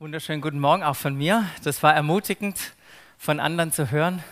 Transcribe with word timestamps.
Wunderschönen 0.00 0.40
guten 0.40 0.60
Morgen 0.60 0.84
auch 0.84 0.94
von 0.94 1.16
mir. 1.16 1.44
Das 1.64 1.82
war 1.82 1.92
ermutigend, 1.92 2.56
von 3.18 3.40
anderen 3.40 3.72
zu 3.72 3.90
hören 3.90 4.22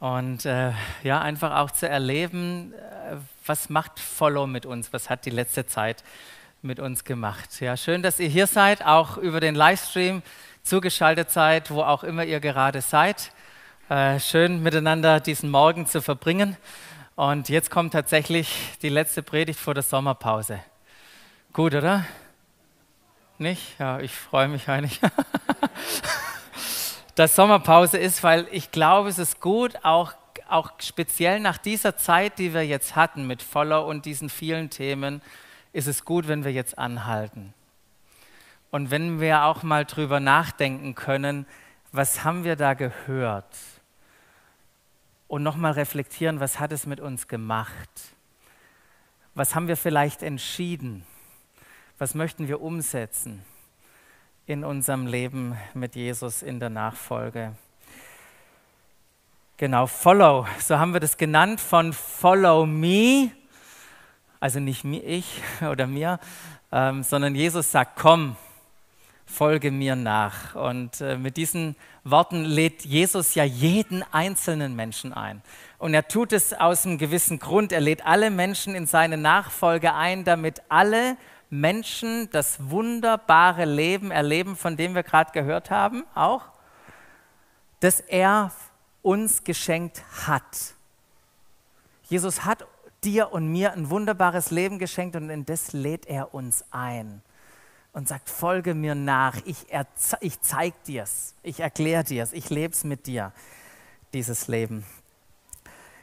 und 0.00 0.44
äh, 0.44 0.72
ja, 1.04 1.20
einfach 1.20 1.54
auch 1.54 1.70
zu 1.70 1.88
erleben, 1.88 2.72
äh, 2.72 3.14
was 3.46 3.68
macht 3.68 4.00
Follow 4.00 4.48
mit 4.48 4.66
uns, 4.66 4.92
was 4.92 5.08
hat 5.08 5.24
die 5.24 5.30
letzte 5.30 5.68
Zeit 5.68 6.02
mit 6.62 6.80
uns 6.80 7.04
gemacht. 7.04 7.60
Ja, 7.60 7.76
schön, 7.76 8.02
dass 8.02 8.18
ihr 8.18 8.26
hier 8.26 8.48
seid, 8.48 8.84
auch 8.84 9.18
über 9.18 9.38
den 9.38 9.54
Livestream 9.54 10.20
zugeschaltet 10.64 11.30
seid, 11.30 11.70
wo 11.70 11.82
auch 11.82 12.02
immer 12.02 12.24
ihr 12.24 12.40
gerade 12.40 12.80
seid. 12.80 13.30
Äh, 13.88 14.18
schön 14.18 14.64
miteinander 14.64 15.20
diesen 15.20 15.48
Morgen 15.48 15.86
zu 15.86 16.02
verbringen. 16.02 16.56
Und 17.14 17.50
jetzt 17.50 17.70
kommt 17.70 17.92
tatsächlich 17.92 18.76
die 18.82 18.88
letzte 18.88 19.22
Predigt 19.22 19.60
vor 19.60 19.74
der 19.74 19.84
Sommerpause. 19.84 20.58
Gut, 21.52 21.72
oder? 21.72 22.04
Nicht? 23.38 23.78
Ja, 23.78 24.00
ich 24.00 24.12
freue 24.12 24.48
mich 24.48 24.68
eigentlich. 24.68 25.00
dass 27.16 27.34
Sommerpause 27.34 27.98
ist, 27.98 28.22
weil 28.22 28.46
ich 28.50 28.70
glaube, 28.70 29.08
es 29.08 29.18
ist 29.18 29.40
gut, 29.40 29.74
auch, 29.82 30.12
auch 30.48 30.72
speziell 30.78 31.40
nach 31.40 31.58
dieser 31.58 31.96
Zeit, 31.96 32.38
die 32.38 32.52
wir 32.52 32.64
jetzt 32.64 32.94
hatten 32.94 33.26
mit 33.26 33.42
Follow 33.42 33.88
und 33.88 34.04
diesen 34.04 34.28
vielen 34.28 34.70
Themen, 34.70 35.22
ist 35.72 35.86
es 35.86 36.04
gut, 36.04 36.28
wenn 36.28 36.44
wir 36.44 36.52
jetzt 36.52 36.78
anhalten. 36.78 37.54
Und 38.70 38.90
wenn 38.90 39.20
wir 39.20 39.44
auch 39.44 39.62
mal 39.62 39.86
drüber 39.86 40.20
nachdenken 40.20 40.94
können, 40.94 41.46
was 41.90 42.22
haben 42.22 42.44
wir 42.44 42.56
da 42.56 42.74
gehört? 42.74 43.56
Und 45.28 45.42
nochmal 45.42 45.72
reflektieren, 45.72 46.40
was 46.40 46.60
hat 46.60 46.70
es 46.70 46.84
mit 46.86 47.00
uns 47.00 47.28
gemacht? 47.28 47.88
Was 49.34 49.54
haben 49.54 49.68
wir 49.68 49.76
vielleicht 49.76 50.22
entschieden? 50.22 51.06
Was 51.98 52.14
möchten 52.14 52.46
wir 52.46 52.60
umsetzen 52.60 53.42
in 54.46 54.64
unserem 54.64 55.06
Leben 55.06 55.56
mit 55.72 55.96
Jesus 55.96 56.42
in 56.42 56.60
der 56.60 56.68
Nachfolge. 56.68 57.54
Genau, 59.56 59.86
Follow, 59.86 60.46
so 60.58 60.78
haben 60.78 60.92
wir 60.92 61.00
das 61.00 61.16
genannt, 61.16 61.58
von 61.58 61.94
Follow 61.94 62.66
Me, 62.66 63.30
also 64.40 64.60
nicht 64.60 64.84
ich 64.84 65.42
oder 65.70 65.86
mir, 65.86 66.20
ähm, 66.70 67.02
sondern 67.02 67.34
Jesus 67.34 67.72
sagt, 67.72 67.98
komm, 67.98 68.36
folge 69.24 69.70
mir 69.70 69.96
nach. 69.96 70.54
Und 70.54 71.00
äh, 71.00 71.16
mit 71.16 71.38
diesen 71.38 71.76
Worten 72.04 72.44
lädt 72.44 72.84
Jesus 72.84 73.34
ja 73.34 73.44
jeden 73.44 74.04
einzelnen 74.12 74.76
Menschen 74.76 75.14
ein. 75.14 75.40
Und 75.78 75.94
er 75.94 76.06
tut 76.06 76.34
es 76.34 76.52
aus 76.52 76.84
einem 76.84 76.98
gewissen 76.98 77.38
Grund. 77.38 77.72
Er 77.72 77.80
lädt 77.80 78.04
alle 78.04 78.30
Menschen 78.30 78.74
in 78.74 78.86
seine 78.86 79.16
Nachfolge 79.16 79.94
ein, 79.94 80.24
damit 80.24 80.62
alle 80.68 81.16
Menschen 81.50 82.28
das 82.30 82.70
wunderbare 82.70 83.64
Leben 83.64 84.10
erleben, 84.10 84.56
von 84.56 84.76
dem 84.76 84.94
wir 84.94 85.02
gerade 85.02 85.32
gehört 85.32 85.70
haben, 85.70 86.04
auch, 86.14 86.42
das 87.80 88.00
er 88.00 88.50
uns 89.02 89.44
geschenkt 89.44 90.02
hat. 90.26 90.74
Jesus 92.08 92.44
hat 92.44 92.66
dir 93.04 93.32
und 93.32 93.50
mir 93.50 93.72
ein 93.72 93.90
wunderbares 93.90 94.50
Leben 94.50 94.78
geschenkt 94.78 95.16
und 95.16 95.30
in 95.30 95.44
das 95.44 95.72
lädt 95.72 96.06
er 96.06 96.34
uns 96.34 96.64
ein 96.70 97.22
und 97.92 98.08
sagt, 98.08 98.28
folge 98.28 98.74
mir 98.74 98.94
nach, 98.94 99.36
ich, 99.44 99.66
ich 100.20 100.40
zeig 100.40 100.82
dir's, 100.84 101.34
ich 101.42 101.60
erkläre 101.60 102.04
dir's, 102.04 102.32
ich 102.32 102.50
lebe 102.50 102.72
es 102.72 102.84
mit 102.84 103.06
dir, 103.06 103.32
dieses 104.12 104.48
Leben. 104.48 104.84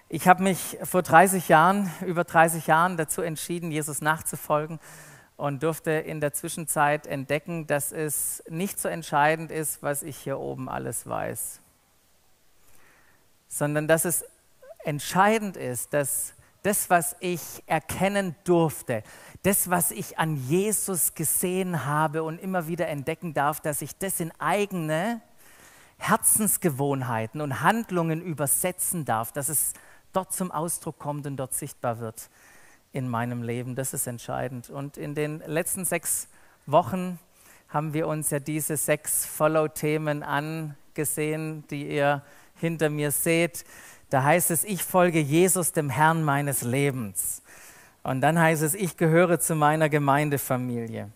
Ich 0.10 0.28
habe 0.28 0.44
mich 0.44 0.78
vor 0.84 1.02
30 1.02 1.50
Jahren, 1.50 1.92
über 2.06 2.24
30 2.24 2.68
Jahren 2.68 2.98
dazu 2.98 3.22
entschieden, 3.22 3.72
Jesus 3.72 4.02
nachzufolgen 4.02 4.80
und 5.44 5.62
durfte 5.62 5.92
in 5.92 6.22
der 6.22 6.32
Zwischenzeit 6.32 7.06
entdecken, 7.06 7.68
dass 7.68 7.92
es 7.92 8.42
nicht 8.48 8.80
so 8.80 8.88
entscheidend 8.88 9.52
ist, 9.52 9.84
was 9.84 10.02
ich 10.02 10.16
hier 10.16 10.40
oben 10.40 10.70
alles 10.70 11.06
weiß, 11.06 11.60
sondern 13.50 13.86
dass 13.90 14.06
es 14.06 14.24
entscheidend 14.86 15.58
ist, 15.58 15.94
dass 15.94 16.34
das, 16.62 16.90
was 16.90 17.18
ich 17.20 17.42
erkennen 17.66 18.38
durfte, 18.46 19.04
das, 19.42 19.70
was 19.70 19.92
ich 19.92 20.18
an 20.18 20.38
Jesus 20.38 21.14
gesehen 21.14 21.84
habe 21.84 22.24
und 22.24 22.40
immer 22.40 22.68
wieder 22.68 22.88
entdecken 22.88 23.34
darf, 23.34 23.60
dass 23.60 23.82
ich 23.82 23.98
das 23.98 24.22
in 24.22 24.32
eigene 24.40 25.20
Herzensgewohnheiten 25.98 27.42
und 27.42 27.60
Handlungen 27.60 28.22
übersetzen 28.22 29.04
darf, 29.04 29.34
dass 29.34 29.50
es 29.50 29.74
dort 30.14 30.32
zum 30.32 30.52
Ausdruck 30.52 31.00
kommt 31.00 31.28
und 31.28 31.36
dort 31.36 31.54
sichtbar 31.54 32.00
wird 32.00 32.30
in 32.94 33.10
meinem 33.10 33.44
Leben. 33.44 33.76
Das 33.76 33.94
ist 33.94 34.08
entscheidend. 34.08 34.70
Und 34.70 34.98
in 34.98 35.16
den 35.16 35.40
letzten 35.46 35.84
sechs 35.84 36.28
Wochen 36.66 37.20
haben 37.68 37.94
wir 37.94 38.08
uns 38.08 38.30
ja 38.30 38.40
diese 38.40 38.78
sechs 38.78 39.26
Follow-Themen 39.26 40.24
angesehen, 40.24 41.66
die 41.70 41.88
ihr 41.88 42.22
hinter 42.56 42.90
mir 42.90 43.12
seht. 43.12 43.66
Da 44.12 44.24
heißt 44.24 44.52
es, 44.52 44.64
ich 44.64 44.84
folge 44.84 45.20
Jesus, 45.20 45.72
dem 45.72 45.90
Herrn 45.90 46.24
meines 46.24 46.62
Lebens. 46.62 47.42
Und 48.04 48.22
dann 48.22 48.40
heißt 48.40 48.62
es, 48.62 48.76
ich 48.76 48.96
gehöre 48.96 49.40
zu 49.40 49.56
meiner 49.56 49.90
Gemeindefamilie. 49.90 51.10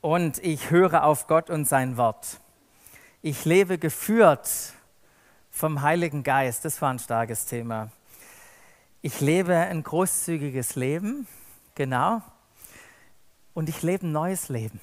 Und 0.00 0.38
ich 0.44 0.70
höre 0.70 1.04
auf 1.04 1.26
Gott 1.26 1.50
und 1.50 1.66
sein 1.66 1.96
Wort. 1.96 2.38
Ich 3.22 3.44
lebe 3.44 3.78
geführt 3.78 4.48
vom 5.50 5.82
Heiligen 5.82 6.22
Geist. 6.22 6.64
Das 6.64 6.80
war 6.80 6.90
ein 6.90 6.98
starkes 6.98 7.46
Thema. 7.46 7.90
Ich 9.06 9.20
lebe 9.20 9.54
ein 9.54 9.82
großzügiges 9.82 10.76
Leben, 10.76 11.26
genau, 11.74 12.22
und 13.52 13.68
ich 13.68 13.82
lebe 13.82 14.06
ein 14.06 14.12
neues 14.12 14.48
Leben. 14.48 14.80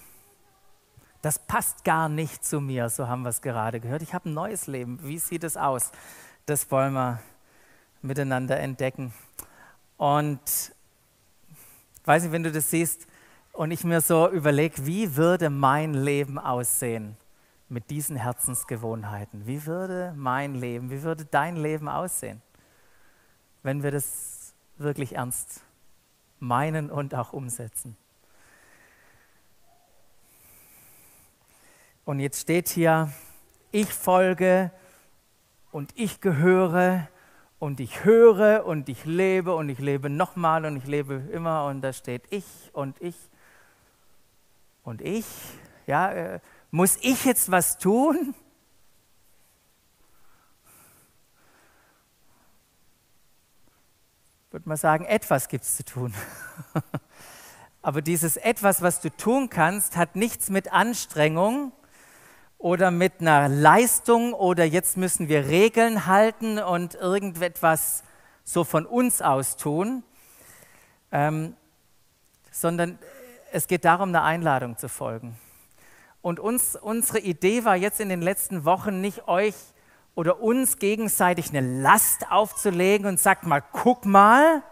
Das 1.24 1.40
passt 1.40 1.84
gar 1.84 2.08
nicht 2.08 2.46
zu 2.46 2.62
mir, 2.62 2.92
so 2.92 3.08
haben 3.08 3.24
wir 3.24 3.30
es 3.30 3.42
gerade 3.42 3.80
gehört. 3.80 4.04
Ich 4.04 4.14
habe 4.14 4.30
ein 4.30 4.36
neues 4.36 4.68
Leben. 4.68 5.00
Wie 5.02 5.18
sieht 5.18 5.44
es 5.44 5.58
aus? 5.58 5.92
Das 6.46 6.70
wollen 6.70 6.94
wir 6.94 7.20
miteinander 8.04 8.60
entdecken. 8.60 9.12
Und 9.98 10.40
weiß 12.06 12.22
nicht, 12.22 12.32
wenn 12.32 12.44
du 12.44 12.52
das 12.52 12.70
siehst 12.70 13.08
und 13.54 13.72
ich 13.72 13.84
mir 13.84 14.02
so 14.02 14.30
überlege, 14.30 14.86
wie 14.86 15.16
würde 15.16 15.50
mein 15.50 15.96
Leben 15.96 16.38
aussehen 16.38 17.18
mit 17.70 17.90
diesen 17.90 18.18
Herzensgewohnheiten? 18.18 19.48
Wie 19.48 19.66
würde 19.66 20.14
mein 20.16 20.54
Leben, 20.54 20.92
wie 20.92 21.02
würde 21.02 21.26
dein 21.26 21.56
Leben 21.56 21.90
aussehen? 21.90 22.44
Wenn 23.64 23.84
wir 23.84 23.92
das 23.92 24.54
wirklich 24.78 25.16
ernst 25.16 25.64
meinen 26.40 26.90
und 26.90 27.14
auch 27.14 27.34
umsetzen. 27.34 27.96
Und 32.04 32.20
jetzt 32.20 32.42
steht 32.42 32.68
hier, 32.70 33.12
ich 33.72 33.94
folge 33.94 34.72
und 35.72 35.92
ich 35.96 36.20
gehöre 36.20 37.08
und 37.60 37.80
ich 37.80 38.04
höre 38.04 38.66
und 38.66 38.90
ich 38.90 39.06
lebe 39.06 39.56
und 39.56 39.70
ich 39.70 39.80
lebe 39.80 40.10
nochmal 40.10 40.66
und 40.66 40.76
ich 40.78 40.88
lebe 40.88 41.16
immer 41.32 41.66
und 41.68 41.82
da 41.82 41.94
steht 41.94 42.24
ich 42.32 42.46
und 42.74 43.00
ich 43.02 43.16
und 44.84 45.02
ich. 45.02 45.26
Ja, 45.86 46.12
äh, 46.12 46.40
muss 46.72 46.98
ich 47.02 47.24
jetzt 47.24 47.52
was 47.52 47.78
tun? 47.78 48.34
Würde 54.52 54.68
man 54.68 54.78
sagen, 54.78 55.06
etwas 55.06 55.48
gibt 55.48 55.64
es 55.64 55.78
zu 55.78 55.86
tun. 55.86 56.14
Aber 57.82 58.02
dieses 58.02 58.36
etwas, 58.36 58.82
was 58.82 59.00
du 59.00 59.10
tun 59.10 59.50
kannst, 59.50 59.96
hat 59.96 60.16
nichts 60.16 60.50
mit 60.50 60.72
Anstrengung 60.72 61.72
oder 62.58 62.92
mit 62.92 63.22
einer 63.22 63.48
Leistung 63.48 64.34
oder 64.34 64.66
jetzt 64.66 64.98
müssen 64.98 65.30
wir 65.30 65.48
Regeln 65.48 66.06
halten 66.06 66.60
und 66.60 66.96
irgendetwas 66.96 68.04
so 68.44 68.64
von 68.66 68.86
uns 68.86 69.22
aus 69.22 69.56
tun, 69.56 70.04
ähm, 71.12 71.56
sondern 72.52 73.00
es 73.54 73.68
geht 73.68 73.86
darum, 73.86 74.10
eine 74.10 74.22
Einladung 74.22 74.78
zu 74.78 74.90
folgen. 74.90 75.38
Und 76.22 76.40
uns, 76.40 76.76
unsere 76.76 77.20
Idee 77.20 77.64
war 77.64 77.78
jetzt 77.78 78.02
in 78.02 78.10
den 78.10 78.22
letzten 78.22 78.66
Wochen 78.66 79.00
nicht 79.00 79.28
euch 79.28 79.56
oder 80.16 80.42
uns 80.42 80.78
gegenseitig 80.78 81.50
eine 81.50 81.82
Last 81.82 82.32
aufzulegen 82.32 83.08
und 83.08 83.20
sagt 83.20 83.46
mal, 83.46 83.62
guck 83.72 84.06
mal, 84.06 84.64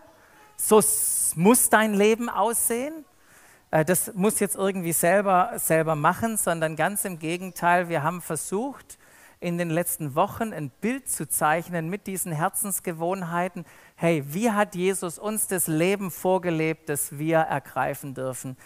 so 0.57 0.81
muss 1.35 1.69
dein 1.69 1.93
Leben 1.93 2.29
aussehen. 2.29 3.05
Äh, 3.71 3.85
das 3.85 4.13
muss 4.13 4.39
jetzt 4.39 4.55
irgendwie 4.55 4.93
selber, 4.93 5.53
selber 5.55 5.95
machen, 5.95 6.37
sondern 6.37 6.75
ganz 6.75 7.05
im 7.05 7.19
Gegenteil, 7.19 7.89
wir 7.89 8.03
haben 8.03 8.21
versucht, 8.21 8.97
in 9.39 9.57
den 9.57 9.69
letzten 9.69 10.15
Wochen 10.15 10.51
ein 10.51 10.69
Bild 10.69 11.09
zu 11.09 11.27
zeichnen 11.27 11.89
mit 11.89 12.07
diesen 12.07 12.33
Herzensgewohnheiten. 12.33 13.65
Hey, 13.95 14.23
wie 14.27 14.51
hat 14.51 14.75
Jesus 14.75 15.17
uns 15.17 15.47
das 15.47 15.67
Leben 15.67 16.11
vorgelebt, 16.11 16.89
das 16.89 17.17
wir 17.17 17.37
ergreifen 17.37 18.13
dürfen, 18.13 18.57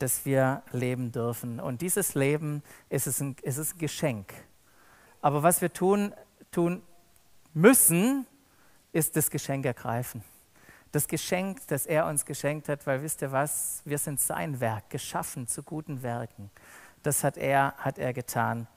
das 0.00 0.24
wir 0.26 0.62
leben 0.72 1.12
dürfen? 1.12 1.60
Und 1.60 1.80
dieses 1.80 2.14
Leben 2.14 2.64
ist, 2.88 3.06
es 3.06 3.20
ein, 3.20 3.36
ist 3.42 3.58
es 3.58 3.74
ein 3.74 3.78
Geschenk. 3.78 4.32
Aber 5.26 5.42
was 5.42 5.60
wir 5.60 5.72
tun, 5.72 6.14
tun 6.52 6.84
müssen, 7.52 8.28
ist 8.92 9.16
das 9.16 9.28
Geschenk 9.28 9.66
ergreifen. 9.66 10.22
Das 10.92 11.08
Geschenk, 11.08 11.66
das 11.66 11.84
er 11.84 12.06
uns 12.06 12.24
geschenkt 12.24 12.68
hat, 12.68 12.86
weil 12.86 13.02
wisst 13.02 13.22
ihr 13.22 13.32
was, 13.32 13.82
wir 13.84 13.98
sind 13.98 14.20
sein 14.20 14.60
Werk, 14.60 14.88
geschaffen 14.88 15.48
zu 15.48 15.64
guten 15.64 16.04
Werken. 16.04 16.48
Das 17.02 17.24
hat 17.24 17.38
er, 17.38 17.74
hat 17.78 17.98
er 17.98 18.12
getan. 18.12 18.68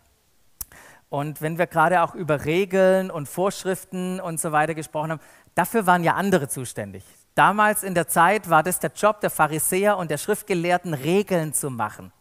Und 1.10 1.40
wenn 1.40 1.60
wir 1.60 1.68
gerade 1.68 2.02
auch 2.02 2.16
über 2.16 2.46
Regeln 2.46 3.12
und 3.12 3.30
Vorschriften 3.30 4.20
und 4.20 4.40
so 4.40 4.52
weiter 4.52 4.74
gesprochen 4.74 5.12
haben, 5.12 5.22
dafür 5.54 5.86
waren 5.86 6.04
ja 6.04 6.16
andere 6.16 6.48
zuständig. 6.48 7.04
Damals 7.36 7.84
in 7.84 7.94
der 7.94 8.08
Zeit 8.08 8.50
war 8.50 8.64
das 8.64 8.80
der 8.80 8.92
Job 8.96 9.22
der 9.22 9.30
Pharisäer 9.30 9.98
und 9.98 10.10
der 10.10 10.18
Schriftgelehrten, 10.18 10.96
Regeln 10.96 11.54
zu 11.54 11.70
machen, 11.70 12.12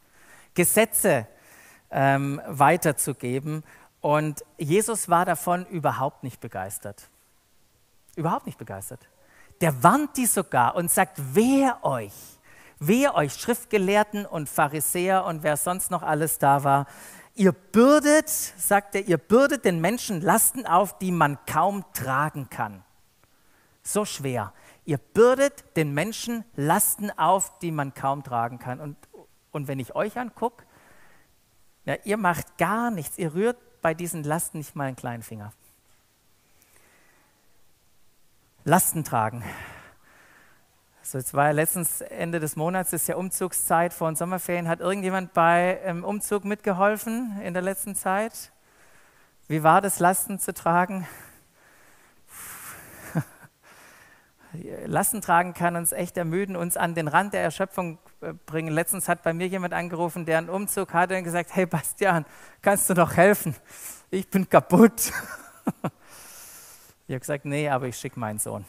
Gesetze 0.53 1.25
ähm, 1.91 2.39
weiterzugeben. 2.45 3.63
Und 4.01 4.43
Jesus 4.57 5.09
war 5.09 5.25
davon 5.25 5.65
überhaupt 5.65 6.23
nicht 6.23 6.39
begeistert. 6.39 7.09
Überhaupt 8.15 8.45
nicht 8.45 8.57
begeistert. 8.57 9.07
Der 9.61 9.83
warnt 9.83 10.15
die 10.15 10.25
sogar 10.25 10.75
und 10.75 10.89
sagt, 10.89 11.17
wer 11.33 11.83
euch, 11.83 12.13
wer 12.79 13.15
euch 13.15 13.33
Schriftgelehrten 13.33 14.25
und 14.25 14.47
Pharisäer 14.47 15.25
und 15.25 15.43
wer 15.43 15.57
sonst 15.57 15.91
noch 15.91 16.01
alles 16.01 16.39
da 16.39 16.63
war, 16.63 16.85
ihr 17.35 17.51
bürdet, 17.51 18.29
sagt 18.29 18.95
er, 18.95 19.07
ihr 19.07 19.17
bürdet 19.17 19.65
den 19.65 19.81
Menschen 19.81 20.21
Lasten 20.21 20.65
auf, 20.65 20.97
die 20.97 21.11
man 21.11 21.37
kaum 21.45 21.83
tragen 21.93 22.49
kann. 22.49 22.83
So 23.83 24.05
schwer. 24.05 24.53
Ihr 24.85 24.97
bürdet 24.97 25.75
den 25.75 25.93
Menschen 25.93 26.45
Lasten 26.55 27.11
auf, 27.17 27.59
die 27.59 27.71
man 27.71 27.93
kaum 27.93 28.23
tragen 28.23 28.59
kann. 28.59 28.79
Und, 28.79 28.97
und 29.51 29.67
wenn 29.67 29.79
ich 29.79 29.93
euch 29.95 30.17
angucke, 30.17 30.65
ja, 31.85 31.95
ihr 32.03 32.17
macht 32.17 32.57
gar 32.57 32.91
nichts. 32.91 33.17
Ihr 33.17 33.33
rührt 33.33 33.57
bei 33.81 33.93
diesen 33.93 34.23
Lasten 34.23 34.59
nicht 34.59 34.75
mal 34.75 34.85
einen 34.85 34.95
kleinen 34.95 35.23
Finger. 35.23 35.53
Lasten 38.65 39.03
tragen. 39.03 39.43
So, 41.01 41.17
jetzt 41.17 41.33
war 41.33 41.45
ja 41.45 41.51
letztens 41.51 42.01
Ende 42.01 42.39
des 42.39 42.55
Monats, 42.55 42.93
ist 42.93 43.07
ja 43.07 43.15
Umzugszeit 43.15 43.93
vor 43.93 44.11
den 44.11 44.15
Sommerferien. 44.15 44.67
Hat 44.67 44.79
irgendjemand 44.79 45.33
bei 45.33 45.79
ähm, 45.83 46.03
Umzug 46.03 46.45
mitgeholfen 46.45 47.41
in 47.41 47.53
der 47.53 47.63
letzten 47.63 47.95
Zeit? 47.95 48.51
Wie 49.47 49.63
war 49.63 49.81
das, 49.81 49.99
Lasten 49.99 50.37
zu 50.37 50.53
tragen? 50.53 51.07
Lasten 54.85 55.21
tragen 55.21 55.53
kann 55.53 55.75
uns 55.75 55.91
echt 55.91 56.17
ermüden, 56.17 56.55
uns 56.55 56.75
an 56.75 56.95
den 56.95 57.07
Rand 57.07 57.33
der 57.33 57.41
Erschöpfung 57.41 57.99
äh, 58.21 58.33
bringen. 58.33 58.73
Letztens 58.73 59.07
hat 59.07 59.21
bei 59.21 59.33
mir 59.33 59.47
jemand 59.47 59.73
angerufen, 59.73 60.25
der 60.25 60.39
einen 60.39 60.49
Umzug 60.49 60.93
hatte 60.93 61.17
und 61.17 61.23
gesagt, 61.23 61.55
hey 61.55 61.65
Bastian, 61.65 62.25
kannst 62.61 62.89
du 62.89 62.95
noch 62.95 63.15
helfen? 63.15 63.55
Ich 64.09 64.29
bin 64.29 64.49
kaputt. 64.49 65.11
Ich 67.07 67.13
habe 67.13 67.21
gesagt, 67.21 67.45
nee, 67.45 67.67
aber 67.67 67.87
ich 67.87 67.97
schicke 67.97 68.19
meinen 68.19 68.37
Sohn. 68.37 68.65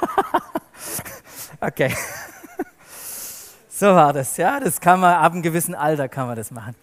okay. 1.60 1.96
So 3.70 3.86
war 3.86 4.12
das, 4.12 4.36
ja. 4.36 4.60
Das 4.60 4.78
kann 4.78 5.00
man 5.00 5.14
ab 5.14 5.32
einem 5.32 5.40
gewissen 5.40 5.74
Alter 5.74 6.10
kann 6.10 6.26
man 6.26 6.36
das 6.36 6.50
machen. 6.50 6.76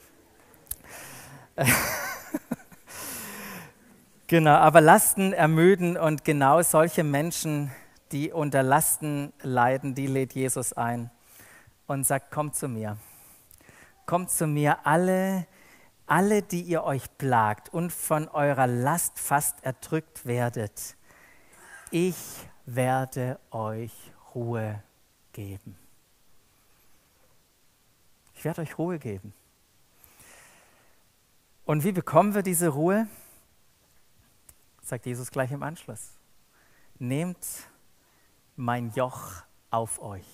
Genau, 4.30 4.56
aber 4.56 4.80
Lasten 4.80 5.34
ermüden 5.34 5.98
und 5.98 6.24
genau 6.24 6.62
solche 6.62 7.04
Menschen, 7.04 7.72
die 8.14 8.32
unter 8.32 8.64
Lasten 8.64 9.34
leiden, 9.42 9.96
die 9.96 10.08
lädt 10.08 10.34
Jesus 10.34 10.72
ein 10.72 11.12
und 11.88 12.06
sagt, 12.06 12.32
kommt 12.32 12.56
zu 12.56 12.70
mir. 12.70 12.98
Kommt 14.06 14.32
zu 14.32 14.48
mir 14.48 14.86
alle, 14.86 15.46
alle, 16.08 16.42
die 16.42 16.62
ihr 16.62 16.84
euch 16.84 17.04
plagt 17.18 17.74
und 17.74 17.92
von 17.92 18.28
eurer 18.30 18.68
Last 18.68 19.20
fast 19.20 19.64
erdrückt 19.64 20.26
werdet. 20.26 20.96
Ich 21.92 22.16
werde 22.66 23.40
euch 23.52 23.92
Ruhe 24.34 24.82
geben. 25.34 25.76
Ich 28.36 28.46
werde 28.46 28.62
euch 28.62 28.78
Ruhe 28.78 29.00
geben. 29.00 29.34
Und 31.66 31.84
wie 31.84 31.92
bekommen 31.92 32.34
wir 32.34 32.42
diese 32.42 32.70
Ruhe? 32.70 33.08
Sagt 34.90 35.06
Jesus 35.06 35.30
gleich 35.30 35.52
im 35.52 35.62
Anschluss. 35.62 36.14
Nehmt 36.98 37.46
mein 38.56 38.90
Joch 38.94 39.44
auf 39.70 40.02
euch. 40.02 40.26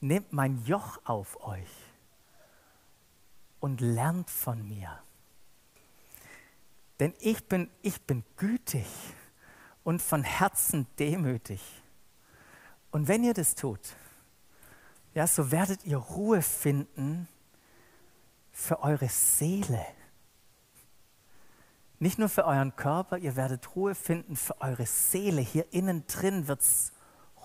Nehmt 0.00 0.32
mein 0.32 0.64
Joch 0.64 0.98
auf 1.04 1.40
euch 1.44 1.70
und 3.60 3.80
lernt 3.80 4.28
von 4.28 4.66
mir. 4.66 5.00
Denn 6.98 7.14
ich 7.20 7.46
bin, 7.46 7.70
ich 7.82 8.02
bin 8.02 8.24
gütig 8.36 8.88
und 9.84 10.02
von 10.02 10.24
Herzen 10.24 10.88
demütig. 10.98 11.62
Und 12.90 13.06
wenn 13.06 13.22
ihr 13.22 13.32
das 13.32 13.54
tut, 13.54 13.94
ja, 15.14 15.28
so 15.28 15.52
werdet 15.52 15.84
ihr 15.84 15.98
Ruhe 15.98 16.42
finden 16.42 17.28
für 18.50 18.82
eure 18.82 19.08
Seele. 19.08 19.86
Nicht 22.02 22.18
nur 22.18 22.28
für 22.28 22.46
euren 22.46 22.74
Körper, 22.74 23.16
ihr 23.16 23.36
werdet 23.36 23.76
Ruhe 23.76 23.94
finden 23.94 24.34
für 24.34 24.60
eure 24.60 24.86
Seele. 24.86 25.40
Hier 25.40 25.72
innen 25.72 26.04
drin 26.08 26.48
wird 26.48 26.60
es 26.60 26.90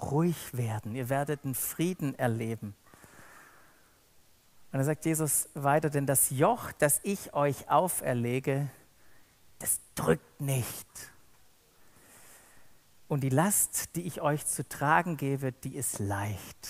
ruhig 0.02 0.58
werden. 0.58 0.96
Ihr 0.96 1.10
werdet 1.10 1.46
einen 1.46 1.54
Frieden 1.54 2.18
erleben. 2.18 2.76
Und 4.72 4.80
da 4.80 4.84
sagt 4.84 5.06
Jesus 5.06 5.48
weiter, 5.54 5.92
denn 5.92 6.08
das 6.08 6.32
Joch, 6.32 6.72
das 6.72 7.00
ich 7.04 7.36
euch 7.36 7.70
auferlege, 7.70 8.68
das 9.60 9.80
drückt 9.94 10.42
nicht. 10.42 10.88
Und 13.08 13.22
die 13.22 13.30
Last, 13.30 13.96
die 13.96 14.08
ich 14.08 14.22
euch 14.22 14.44
zu 14.48 14.68
tragen 14.68 15.18
gebe, 15.18 15.52
die 15.52 15.76
ist 15.76 16.00
leicht. 16.00 16.70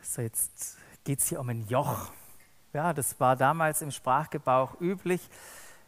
So, 0.00 0.22
jetzt 0.22 0.78
geht 1.04 1.18
es 1.18 1.28
hier 1.28 1.40
um 1.40 1.50
ein 1.50 1.66
Joch. 1.68 2.10
Ja, 2.74 2.92
das 2.92 3.20
war 3.20 3.36
damals 3.36 3.82
im 3.82 3.92
Sprachgebrauch 3.92 4.80
üblich. 4.80 5.20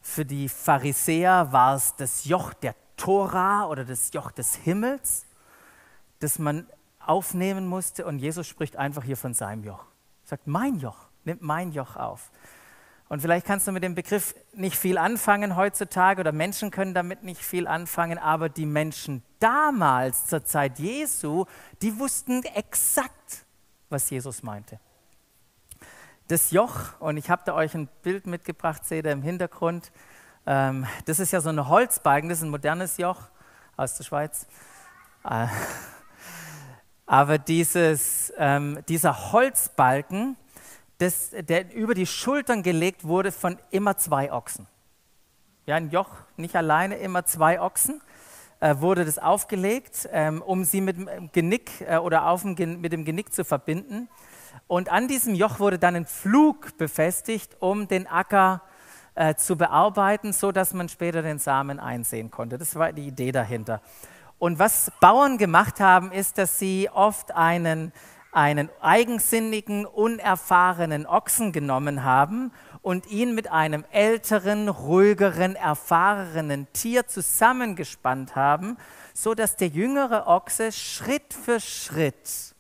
Für 0.01 0.25
die 0.25 0.49
Pharisäer 0.49 1.49
war 1.51 1.75
es 1.75 1.97
das 1.97 2.27
Joch 2.27 2.55
der 2.55 2.77
Tora 2.97 3.67
oder 3.67 3.85
das 3.85 4.13
Joch 4.13 4.31
des 4.31 4.55
Himmels, 4.55 5.27
das 6.21 6.39
man 6.39 6.65
aufnehmen 7.05 7.67
musste. 7.67 8.07
Und 8.07 8.21
Jesus 8.21 8.47
spricht 8.47 8.77
einfach 8.77 9.03
hier 9.03 9.17
von 9.17 9.35
seinem 9.35 9.65
Joch. 9.65 9.81
Er 9.81 10.29
sagt, 10.29 10.47
mein 10.47 10.79
Joch, 10.79 11.09
nimmt 11.25 11.43
mein 11.43 11.73
Joch 11.73 11.97
auf. 11.97 12.31
Und 13.09 13.21
vielleicht 13.21 13.47
kannst 13.47 13.67
du 13.67 13.73
mit 13.73 13.83
dem 13.83 13.97
Begriff 13.97 14.37
nicht 14.53 14.77
viel 14.77 14.97
anfangen 14.97 15.57
heutzutage 15.57 16.21
oder 16.21 16.31
Menschen 16.31 16.71
können 16.71 16.95
damit 16.95 17.25
nicht 17.25 17.41
viel 17.41 17.67
anfangen, 17.67 18.19
aber 18.19 18.49
die 18.49 18.67
Menschen 18.67 19.25
damals 19.41 20.27
zur 20.27 20.45
Zeit 20.45 20.79
Jesu, 20.79 21.47
die 21.83 21.99
wussten 21.99 22.45
exakt, 22.45 23.45
was 23.89 24.09
Jesus 24.09 24.45
meinte. 24.45 24.79
Das 26.29 26.51
Joch, 26.51 26.99
und 26.99 27.19
ich 27.19 27.31
habe 27.31 27.43
da 27.45 27.55
euch 27.55 27.73
ein 27.77 27.89
Bild 28.03 28.27
mitgebracht, 28.27 28.85
seht 28.85 29.05
ihr 29.05 29.13
im 29.13 29.23
Hintergrund, 29.23 29.93
ähm, 30.45 30.85
das 31.05 31.21
ist 31.21 31.31
ja 31.31 31.41
so 31.41 31.51
eine 31.51 31.69
Holzbalken, 31.69 32.29
das 32.29 32.39
ist 32.39 32.45
ein 32.45 32.51
modernes 32.51 32.97
Joch 32.97 33.29
aus 33.77 33.97
der 33.97 34.03
Schweiz. 34.03 34.49
Äh, 35.23 35.47
aber 37.07 37.39
dieses, 37.39 38.33
ähm, 38.39 38.83
dieser 38.89 39.31
Holzbalken, 39.31 40.37
das, 40.99 41.31
der 41.31 41.73
über 41.73 41.95
die 41.95 42.07
Schultern 42.07 42.65
gelegt 42.65 43.05
wurde 43.05 43.31
von 43.31 43.57
immer 43.71 43.97
zwei 43.97 44.33
Ochsen. 44.33 44.67
Ja, 45.65 45.77
ein 45.77 45.91
Joch, 45.91 46.11
nicht 46.37 46.57
alleine, 46.57 46.97
immer 46.97 47.25
zwei 47.25 47.61
Ochsen, 47.61 48.03
äh, 48.59 48.75
wurde 48.79 49.05
das 49.05 49.19
aufgelegt, 49.19 50.09
ähm, 50.11 50.43
um 50.43 50.65
sie 50.65 50.81
mit 50.81 50.97
dem 50.97 51.31
Genick 51.31 51.83
äh, 51.83 51.99
oder 51.99 52.27
auf 52.27 52.43
dem, 52.43 52.81
mit 52.81 52.93
dem 52.93 53.05
Genick 53.05 53.33
zu 53.33 53.45
verbinden. 53.45 54.09
Und 54.69 54.91
an 54.91 55.09
diesem 55.09 55.35
Joch 55.35 55.61
wurde 55.61 55.79
dann 55.79 55.95
ein 55.97 56.07
Pflug 56.07 56.77
befestigt, 56.77 57.57
um 57.61 57.87
den 57.89 58.07
Acker 58.07 58.63
äh, 59.15 59.35
zu 59.35 59.57
bearbeiten, 59.57 60.33
so 60.33 60.53
dass 60.53 60.75
man 60.75 60.89
später 60.89 61.23
den 61.23 61.39
Samen 61.39 61.79
einsehen 61.79 62.31
konnte. 62.31 62.59
Das 62.59 62.75
war 62.75 62.93
die 62.93 63.07
Idee 63.07 63.33
dahinter. 63.33 63.81
Und 64.39 64.59
was 64.59 64.93
Bauern 65.01 65.39
gemacht 65.39 65.81
haben, 65.81 66.13
ist, 66.13 66.39
dass 66.39 66.59
sie 66.59 66.91
oft 66.93 67.35
einen 67.35 67.93
einen 68.37 68.69
eigensinnigen, 68.83 69.87
unerfahrenen 69.87 71.07
Ochsen 71.07 71.53
genommen 71.53 72.05
haben 72.05 72.53
und 72.83 73.07
ihn 73.07 73.35
mit 73.35 73.51
einem 73.51 73.87
älteren, 73.93 74.69
ruhigeren, 74.69 75.57
erfahrenen 75.57 76.71
Tier 76.75 77.07
zusammengespannt 77.07 78.37
haben, 78.37 78.77
so 79.15 79.35
dass 79.35 79.57
der 79.57 79.69
jüngere 79.69 80.27
Ochse 80.27 80.71
Schritt 80.71 81.33
für 81.33 81.61
Schritt 81.61 82.55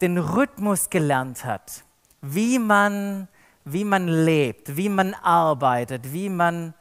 den 0.00 0.18
Rhythmus 0.18 0.90
gelernt 0.90 1.44
hat, 1.44 1.84
wie 2.20 2.58
man, 2.58 3.28
wie 3.64 3.84
man 3.84 4.08
lebt, 4.08 4.76
wie 4.76 4.88
man 4.88 5.14
arbeitet, 5.14 6.12
wie 6.12 6.28
man 6.28 6.74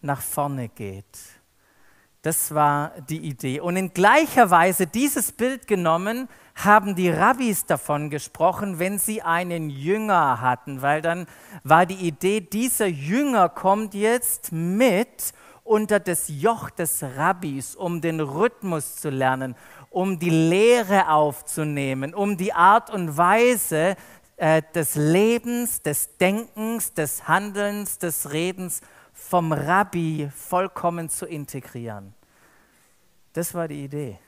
nach 0.00 0.20
vorne 0.20 0.68
geht. 0.68 1.18
Das 2.22 2.54
war 2.54 2.92
die 3.08 3.20
Idee. 3.20 3.60
Und 3.60 3.76
in 3.76 3.94
gleicher 3.94 4.50
Weise 4.50 4.86
dieses 4.86 5.32
Bild 5.32 5.66
genommen, 5.66 6.28
haben 6.64 6.94
die 6.94 7.08
Rabbis 7.08 7.64
davon 7.64 8.10
gesprochen, 8.10 8.78
wenn 8.78 8.98
sie 8.98 9.22
einen 9.22 9.70
Jünger 9.70 10.40
hatten, 10.40 10.82
weil 10.82 11.00
dann 11.00 11.26
war 11.64 11.86
die 11.86 12.06
Idee, 12.06 12.40
dieser 12.40 12.86
Jünger 12.86 13.48
kommt 13.48 13.94
jetzt 13.94 14.52
mit 14.52 15.32
unter 15.64 16.00
das 16.00 16.26
Joch 16.28 16.70
des 16.70 17.02
Rabbis, 17.02 17.76
um 17.76 18.00
den 18.00 18.20
Rhythmus 18.20 18.96
zu 18.96 19.08
lernen, 19.08 19.54
um 19.90 20.18
die 20.18 20.30
Lehre 20.30 21.10
aufzunehmen, 21.10 22.14
um 22.14 22.36
die 22.36 22.52
Art 22.52 22.90
und 22.90 23.16
Weise 23.16 23.96
äh, 24.36 24.62
des 24.74 24.94
Lebens, 24.94 25.82
des 25.82 26.16
Denkens, 26.16 26.94
des 26.94 27.26
Handelns, 27.28 27.98
des 27.98 28.32
Redens 28.32 28.80
vom 29.12 29.52
Rabbi 29.52 30.30
vollkommen 30.34 31.10
zu 31.10 31.26
integrieren. 31.26 32.14
Das 33.32 33.52
war 33.52 33.68
die 33.68 33.84
Idee. 33.84 34.18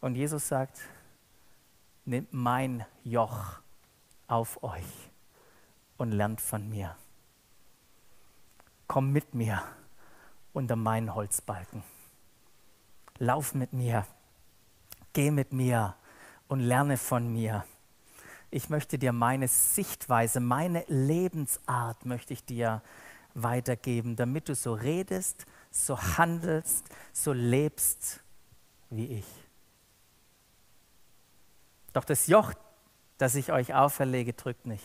Und 0.00 0.14
Jesus 0.14 0.46
sagt, 0.46 0.80
nehmt 2.04 2.32
mein 2.32 2.84
Joch 3.02 3.60
auf 4.28 4.62
euch 4.62 5.10
und 5.96 6.12
lernt 6.12 6.40
von 6.40 6.68
mir. 6.68 6.94
Komm 8.86 9.12
mit 9.12 9.34
mir 9.34 9.62
unter 10.52 10.76
meinen 10.76 11.14
Holzbalken. 11.14 11.82
Lauf 13.18 13.54
mit 13.54 13.72
mir, 13.72 14.06
geh 15.12 15.30
mit 15.30 15.52
mir 15.52 15.94
und 16.48 16.60
lerne 16.60 16.96
von 16.96 17.32
mir. 17.32 17.64
Ich 18.50 18.68
möchte 18.68 18.98
dir 18.98 19.12
meine 19.12 19.48
Sichtweise, 19.48 20.40
meine 20.40 20.84
Lebensart 20.88 22.04
möchte 22.04 22.32
ich 22.32 22.44
dir 22.44 22.82
weitergeben, 23.34 24.16
damit 24.16 24.48
du 24.48 24.54
so 24.54 24.74
redest, 24.74 25.46
so 25.70 26.00
handelst, 26.00 26.84
so 27.12 27.32
lebst 27.32 28.20
wie 28.90 29.18
ich. 29.18 29.26
Doch 31.92 32.04
das 32.04 32.26
Joch, 32.26 32.52
das 33.18 33.34
ich 33.36 33.52
euch 33.52 33.74
auferlege, 33.74 34.32
drückt 34.32 34.66
nicht. 34.66 34.84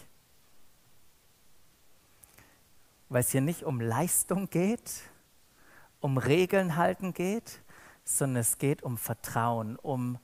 Weil 3.09 3.21
es 3.21 3.31
hier 3.31 3.41
nicht 3.41 3.63
um 3.63 3.81
Leistung 3.81 4.49
geht, 4.49 5.01
um 5.99 6.17
Regeln 6.17 6.75
halten 6.75 7.13
geht, 7.13 7.61
sondern 8.09 8.41
es 8.41 8.57
geht 8.57 8.81
um 8.81 8.97
Vertrauen, 8.97 9.75
um, 9.75 10.17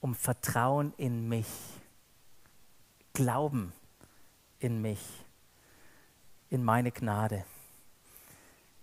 um 0.00 0.14
Vertrauen 0.14 0.94
in 0.96 1.28
mich, 1.28 1.46
Glauben 3.12 3.72
in 4.58 4.80
mich, 4.80 5.00
in 6.50 6.64
meine 6.64 6.92
Gnade, 6.92 7.44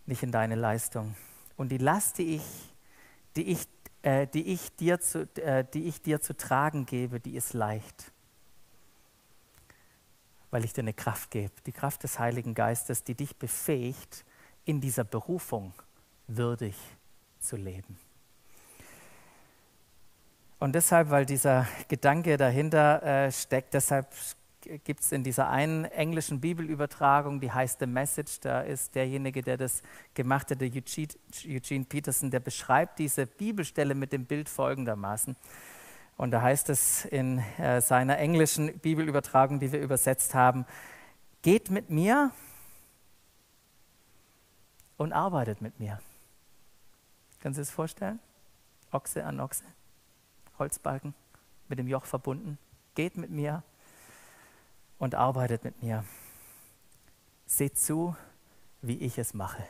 nicht 0.06 0.24
in 0.24 0.32
deine 0.32 0.56
Leistung. 0.56 1.16
Und 1.58 1.70
die 1.70 1.78
Last, 1.78 2.20
die 2.20 2.36
ich, 2.36 2.74
die 3.36 3.44
ich, 3.44 3.68
äh, 4.04 4.28
die 4.28 4.54
ich, 4.54 4.76
dir, 4.76 5.00
zu, 5.00 5.28
äh, 5.38 5.66
die 5.74 5.88
ich 5.88 6.02
dir 6.02 6.22
zu 6.22 6.36
tragen 6.36 6.86
gebe, 6.86 7.20
die 7.20 7.36
ist 7.36 7.54
leicht. 7.54 8.12
Weil 10.52 10.64
ich 10.64 10.74
dir 10.74 10.82
eine 10.82 10.94
Kraft 10.94 11.32
gebe, 11.32 11.54
die 11.66 11.72
Kraft 11.72 12.04
des 12.04 12.20
Heiligen 12.20 12.54
Geistes, 12.54 13.04
die 13.04 13.16
dich 13.16 13.36
befähigt, 13.36 14.26
in 14.66 14.80
dieser 14.80 15.04
Berufung 15.04 15.74
würdig 16.28 16.76
zu 17.40 17.56
leben. 17.56 17.98
Und 20.64 20.76
deshalb, 20.76 21.10
weil 21.10 21.26
dieser 21.26 21.68
Gedanke 21.90 22.38
dahinter 22.38 23.04
äh, 23.04 23.32
steckt, 23.34 23.74
deshalb 23.74 24.08
gibt 24.86 25.02
es 25.02 25.12
in 25.12 25.22
dieser 25.22 25.50
einen 25.50 25.84
englischen 25.84 26.40
Bibelübertragung, 26.40 27.42
die 27.42 27.52
heißt 27.52 27.80
The 27.80 27.86
Message, 27.86 28.40
da 28.40 28.62
ist 28.62 28.96
derjenige, 28.96 29.42
der 29.42 29.58
das 29.58 29.82
gemacht 30.14 30.52
hat, 30.52 30.62
der 30.62 30.70
Eugene, 30.70 31.10
Eugene 31.46 31.84
Peterson, 31.84 32.32
der 32.32 32.40
beschreibt 32.40 33.00
diese 33.00 33.26
Bibelstelle 33.26 33.94
mit 33.94 34.14
dem 34.14 34.24
Bild 34.24 34.48
folgendermaßen. 34.48 35.36
Und 36.16 36.32
da 36.32 36.42
heißt 36.42 36.70
es 36.70 37.04
in 37.04 37.40
äh, 37.58 37.82
seiner 37.82 38.18
englischen 38.20 38.80
Bibelübertragung, 38.80 39.60
die 39.60 39.74
wir 39.74 39.82
übersetzt 39.82 40.34
haben, 40.34 40.66
geht 41.42 41.72
mit 41.72 41.90
mir 41.90 42.32
und 44.96 45.12
arbeitet 45.12 45.62
mit 45.62 45.78
mir. 45.82 46.00
Können 47.42 47.54
Sie 47.54 47.60
das 47.60 47.70
vorstellen? 47.70 48.22
Ochse 48.94 49.26
an 49.26 49.42
Ochse, 49.42 49.66
Holzbalken 50.64 51.14
mit 51.68 51.78
dem 51.78 51.90
Joch 51.90 52.06
verbunden. 52.06 52.58
Geht 52.96 53.18
mit 53.18 53.30
mir 53.30 53.64
und 54.98 55.14
arbeitet 55.14 55.66
mit 55.66 55.84
mir. 55.84 56.06
Seht 57.46 57.78
zu, 57.78 58.16
wie 58.82 58.98
ich 59.00 59.18
es 59.18 59.34
mache. 59.34 59.68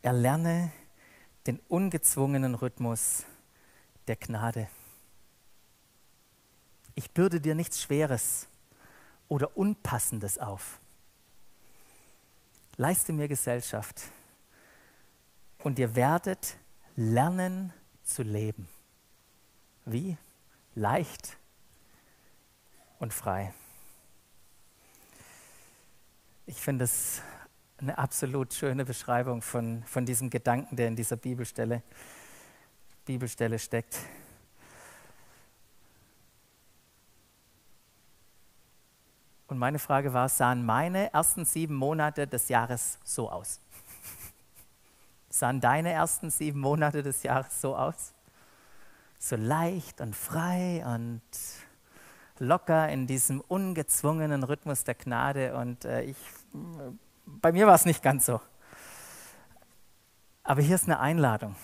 Erlerne 0.00 0.70
den 1.48 1.58
ungezwungenen 1.68 2.54
Rhythmus 2.54 3.24
der 4.06 4.14
Gnade. 4.14 4.68
Ich 6.94 7.10
bürde 7.10 7.40
dir 7.40 7.56
nichts 7.56 7.82
Schweres 7.82 8.46
oder 9.26 9.56
Unpassendes 9.56 10.38
auf. 10.38 10.78
Leiste 12.76 13.12
mir 13.12 13.26
Gesellschaft 13.26 14.02
und 15.64 15.80
ihr 15.80 15.96
werdet 15.96 16.56
lernen 16.94 17.72
zu 18.04 18.22
leben. 18.22 18.68
Wie? 19.84 20.16
Leicht 20.74 21.36
und 22.98 23.12
frei. 23.12 23.52
Ich 26.46 26.60
finde 26.60 26.84
es 26.84 27.22
eine 27.78 27.96
absolut 27.96 28.52
schöne 28.52 28.84
Beschreibung 28.84 29.40
von, 29.42 29.82
von 29.84 30.04
diesem 30.04 30.30
Gedanken, 30.30 30.76
der 30.76 30.88
in 30.88 30.96
dieser 30.96 31.16
Bibelstelle 31.16 31.82
Bibelstelle 33.04 33.58
steckt. 33.58 33.98
Und 39.48 39.58
meine 39.58 39.80
Frage 39.80 40.12
war, 40.12 40.28
sahen 40.28 40.64
meine 40.64 41.12
ersten 41.12 41.44
sieben 41.44 41.74
Monate 41.74 42.28
des 42.28 42.48
Jahres 42.48 42.98
so 43.02 43.28
aus? 43.28 43.60
sahen 45.28 45.60
deine 45.60 45.90
ersten 45.90 46.30
sieben 46.30 46.60
Monate 46.60 47.02
des 47.02 47.24
Jahres 47.24 47.60
so 47.60 47.76
aus? 47.76 48.12
So 49.22 49.36
leicht 49.36 50.00
und 50.00 50.16
frei 50.16 50.82
und 50.84 51.20
locker 52.38 52.88
in 52.88 53.06
diesem 53.06 53.42
ungezwungenen 53.42 54.42
Rhythmus 54.42 54.82
der 54.84 54.94
Gnade. 54.94 55.54
Und 55.54 55.84
äh, 55.84 56.02
ich, 56.04 56.16
bei 57.26 57.52
mir 57.52 57.66
war 57.66 57.74
es 57.74 57.84
nicht 57.84 58.02
ganz 58.02 58.26
so. 58.26 58.40
Aber 60.42 60.62
hier 60.62 60.74
ist 60.74 60.84
eine 60.84 60.98
Einladung 61.00 61.54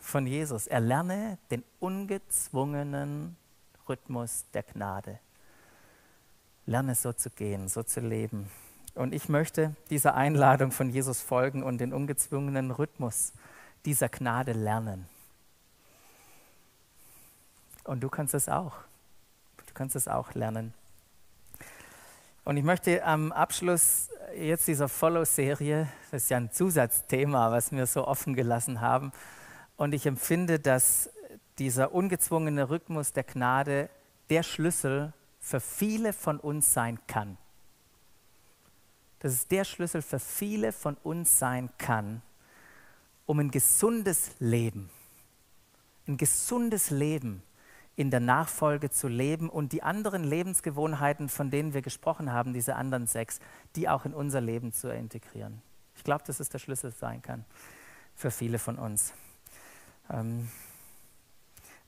von 0.00 0.26
Jesus. 0.26 0.66
Erlerne 0.66 1.38
den 1.50 1.64
ungezwungenen 1.80 3.36
Rhythmus 3.88 4.44
der 4.52 4.62
Gnade. 4.64 5.18
Lerne 6.66 6.94
so 6.94 7.14
zu 7.14 7.30
gehen, 7.30 7.68
so 7.68 7.82
zu 7.82 8.00
leben. 8.00 8.50
Und 8.94 9.14
ich 9.14 9.30
möchte 9.30 9.74
dieser 9.88 10.14
Einladung 10.14 10.72
von 10.72 10.90
Jesus 10.90 11.22
folgen 11.22 11.62
und 11.62 11.78
den 11.78 11.94
ungezwungenen 11.94 12.70
Rhythmus 12.70 13.32
dieser 13.86 14.10
Gnade 14.10 14.52
lernen. 14.52 15.08
Und 17.88 18.00
du 18.02 18.10
kannst 18.10 18.34
es 18.34 18.50
auch. 18.50 18.74
Du 19.66 19.72
kannst 19.72 19.96
es 19.96 20.08
auch 20.08 20.34
lernen. 20.34 20.74
Und 22.44 22.58
ich 22.58 22.62
möchte 22.62 23.02
am 23.02 23.32
Abschluss 23.32 24.10
jetzt 24.36 24.68
dieser 24.68 24.90
Follow-Serie, 24.90 25.88
das 26.10 26.24
ist 26.24 26.28
ja 26.28 26.36
ein 26.36 26.52
Zusatzthema, 26.52 27.50
was 27.50 27.72
wir 27.72 27.86
so 27.86 28.06
offen 28.06 28.34
gelassen 28.34 28.82
haben, 28.82 29.10
und 29.78 29.94
ich 29.94 30.04
empfinde, 30.04 30.60
dass 30.60 31.08
dieser 31.58 31.94
ungezwungene 31.94 32.68
Rhythmus 32.68 33.14
der 33.14 33.24
Gnade 33.24 33.88
der 34.28 34.42
Schlüssel 34.42 35.14
für 35.40 35.60
viele 35.60 36.12
von 36.12 36.38
uns 36.40 36.74
sein 36.74 36.98
kann. 37.06 37.38
Dass 39.20 39.32
es 39.32 39.48
der 39.48 39.64
Schlüssel 39.64 40.02
für 40.02 40.18
viele 40.18 40.72
von 40.72 40.98
uns 41.04 41.38
sein 41.38 41.70
kann, 41.78 42.20
um 43.24 43.38
ein 43.38 43.50
gesundes 43.50 44.32
Leben, 44.40 44.90
ein 46.06 46.18
gesundes 46.18 46.90
Leben 46.90 47.42
in 47.98 48.12
der 48.12 48.20
Nachfolge 48.20 48.90
zu 48.90 49.08
leben 49.08 49.50
und 49.50 49.72
die 49.72 49.82
anderen 49.82 50.22
Lebensgewohnheiten, 50.22 51.28
von 51.28 51.50
denen 51.50 51.74
wir 51.74 51.82
gesprochen 51.82 52.32
haben, 52.32 52.52
diese 52.52 52.76
anderen 52.76 53.08
sechs, 53.08 53.40
die 53.74 53.88
auch 53.88 54.04
in 54.04 54.14
unser 54.14 54.40
Leben 54.40 54.72
zu 54.72 54.86
integrieren. 54.94 55.60
Ich 55.96 56.04
glaube, 56.04 56.22
dass 56.24 56.38
es 56.38 56.48
der 56.48 56.60
Schlüssel 56.60 56.92
sein 56.92 57.22
kann 57.22 57.44
für 58.14 58.30
viele 58.30 58.60
von 58.60 58.78
uns. 58.78 59.14
Ähm, 60.10 60.48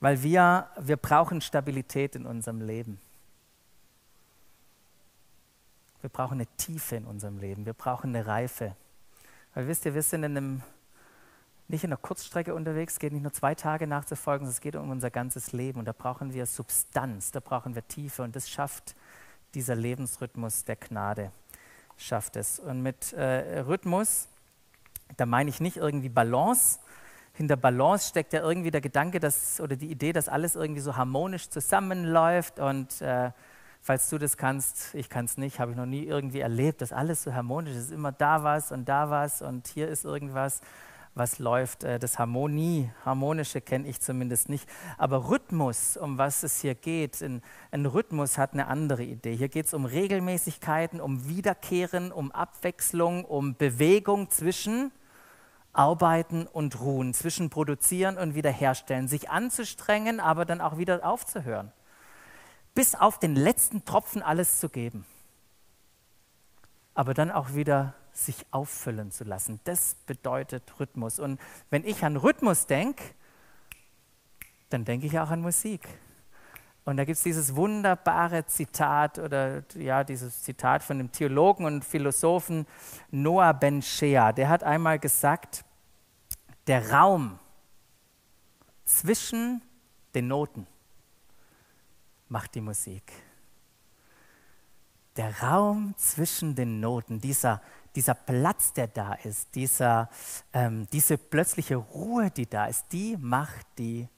weil 0.01 0.21
wir, 0.25 0.69
wir 0.81 0.97
brauchen 0.97 1.41
Stabilität 1.41 2.17
in 2.17 2.27
unserem 2.27 2.61
Leben. 2.61 3.01
Wir 6.01 6.11
brauchen 6.11 6.35
eine 6.35 6.49
Tiefe 6.57 6.97
in 6.97 7.05
unserem 7.05 7.39
Leben. 7.39 7.67
Wir 7.67 7.75
brauchen 7.75 8.17
eine 8.17 8.27
Reife. 8.27 8.75
Weil 9.55 9.69
wisst 9.69 9.85
ihr, 9.85 9.95
wir 9.95 10.03
sind 10.03 10.25
in 10.25 10.37
einem, 10.37 10.63
nicht 11.71 11.85
in 11.85 11.91
einer 11.91 11.97
Kurzstrecke 11.97 12.55
unterwegs, 12.55 12.99
geht 12.99 13.13
nicht 13.13 13.23
nur 13.23 13.33
zwei 13.33 13.55
Tage 13.55 13.87
nachzufolgen, 13.87 14.47
sondern 14.47 14.55
es 14.55 14.61
geht 14.61 14.77
um 14.77 14.91
unser 14.91 15.11
ganzes 15.11 15.53
Leben. 15.53 15.79
Und 15.79 15.85
da 15.87 15.93
brauchen 15.93 16.33
wir 16.35 16.47
Substanz, 16.47 17.31
da 17.31 17.41
brauchen 17.41 17.75
wir 17.75 17.87
Tiefe. 17.87 18.23
Und 18.23 18.37
das 18.37 18.49
schafft 18.51 18.95
dieser 19.55 19.75
Lebensrhythmus 19.75 20.65
der 20.65 20.77
Gnade, 20.77 21.33
schafft 21.97 22.37
es. 22.37 22.59
Und 22.59 22.83
mit 22.83 23.13
äh, 23.13 23.61
Rhythmus, 23.61 24.29
da 25.17 25.27
meine 25.27 25.51
ich 25.51 25.61
nicht 25.61 25.77
irgendwie 25.77 26.09
Balance, 26.09 26.79
hinter 27.35 27.57
Balance 27.57 28.09
steckt 28.09 28.33
ja 28.33 28.43
irgendwie 28.43 28.71
der 28.71 28.81
Gedanke 28.81 29.21
dass, 29.21 29.61
oder 29.61 29.77
die 29.77 29.91
Idee, 29.91 30.13
dass 30.13 30.29
alles 30.29 30.57
irgendwie 30.57 30.81
so 30.81 30.97
harmonisch 30.97 31.49
zusammenläuft. 31.49 32.59
Und 32.59 33.01
äh, 33.01 33.31
falls 33.81 34.11
du 34.11 34.19
das 34.19 34.37
kannst, 34.37 34.95
ich 34.95 35.09
kann 35.09 35.25
es 35.25 35.39
nicht, 35.39 35.59
habe 35.59 35.71
ich 35.71 35.77
noch 35.77 35.87
nie 35.87 36.05
irgendwie 36.05 36.41
erlebt, 36.41 36.83
dass 36.83 36.93
alles 36.93 37.23
so 37.23 37.33
harmonisch 37.33 37.75
ist. 37.75 37.93
Immer 37.93 38.13
da 38.13 38.43
was 38.43 38.73
und 38.73 38.89
da 38.89 39.09
was 39.11 39.41
und 39.41 39.69
hier 39.69 39.89
ist 39.89 40.05
irgendwas. 40.05 40.61
Was 41.15 41.39
läuft. 41.39 41.85
Äh, 41.85 41.99
das 41.99 42.19
Harmonie, 42.19 42.91
harmonische 43.05 43.61
kenne 43.61 43.89
ich 43.89 44.01
zumindest 44.01 44.49
nicht. 44.49 44.69
Aber 44.99 45.29
Rhythmus, 45.29 45.97
um 45.97 46.19
was 46.19 46.43
es 46.43 46.61
hier 46.61 46.75
geht, 46.75 47.21
ein, 47.21 47.43
ein 47.71 47.87
Rhythmus 47.87 48.39
hat 48.39 48.53
eine 48.53 48.67
andere 48.67 49.03
Idee. 49.03 49.37
Hier 49.37 49.49
geht 49.49 49.67
es 49.67 49.75
um 49.75 49.85
Regelmäßigkeiten, 49.85 51.01
um 51.01 51.29
Wiederkehren, 51.29 52.13
um 52.13 52.33
Abwechslung, 52.33 53.25
um 53.25 53.57
Bewegung 53.57 54.31
zwischen 54.31 54.93
Arbeiten 55.73 56.47
und 56.47 56.81
Ruhen, 56.81 57.15
zwischen 57.15 57.49
Produzieren 57.49 58.19
und 58.19 58.35
Wiederherstellen, 58.35 59.07
sich 59.07 59.31
anzustrengen, 59.31 60.19
aber 60.19 60.45
dann 60.45 60.61
auch 60.61 60.79
wieder 60.79 61.05
aufzuhören. 61.07 61.73
Bis 62.75 62.95
auf 62.95 63.19
den 63.19 63.37
letzten 63.37 63.85
Tropfen 63.85 64.23
alles 64.23 64.59
zu 64.59 64.69
geben. 64.69 65.07
Aber 66.95 67.15
dann 67.15 67.31
auch 67.31 67.55
wieder 67.55 67.95
sich 68.13 68.47
auffüllen 68.51 69.11
zu 69.11 69.25
lassen. 69.25 69.61
Das 69.65 69.97
bedeutet 70.07 70.79
Rhythmus. 70.79 71.19
Und 71.19 71.41
wenn 71.71 71.85
ich 71.85 72.05
an 72.05 72.17
Rhythmus 72.17 72.67
denke, 72.67 73.03
dann 74.69 74.85
denke 74.85 75.07
ich 75.07 75.19
auch 75.19 75.31
an 75.31 75.41
Musik. 75.41 75.87
Und 76.85 76.97
da 76.97 77.05
gibt 77.05 77.19
es 77.19 77.23
dieses 77.23 77.55
wunderbare 77.55 78.47
Zitat 78.47 79.19
oder 79.19 79.63
ja, 79.75 80.03
dieses 80.03 80.43
Zitat 80.43 80.83
von 80.83 80.99
dem 80.99 81.13
Theologen 81.13 81.65
und 81.65 81.85
Philosophen 81.85 82.67
Noah 83.11 83.53
Ben 83.53 83.83
Shea. 83.83 84.33
Der 84.33 84.49
hat 84.49 84.65
einmal 84.65 84.99
gesagt, 84.99 85.65
der 86.67 86.91
Raum 86.91 87.39
zwischen 88.85 89.63
den 90.15 90.29
Noten 90.29 90.67
macht 92.29 92.55
die 92.55 92.61
Musik. 92.61 93.13
Der 95.17 95.43
Raum 95.43 95.95
zwischen 95.97 96.55
den 96.55 96.81
Noten, 96.81 97.21
dieser, 97.21 97.61
dieser 97.95 98.15
Platz, 98.15 98.73
der 98.73 98.87
da 98.87 99.15
ist, 99.15 99.55
dieser, 99.55 100.09
ähm, 100.53 100.87
diese 100.93 101.19
plötzliche 101.19 101.77
Ruhe, 101.77 102.31
die 102.31 102.47
da 102.47 102.67
ist, 102.67 102.87
die 102.93 103.17
macht 103.19 103.67
die 103.79 104.09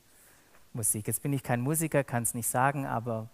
Musik. 0.72 1.06
Jetzt 1.06 1.22
bin 1.22 1.32
ich 1.32 1.42
kein 1.42 1.60
Musiker, 1.60 2.04
kann 2.04 2.22
es 2.22 2.34
nicht 2.34 2.48
sagen, 2.48 2.86
aber 2.86 3.28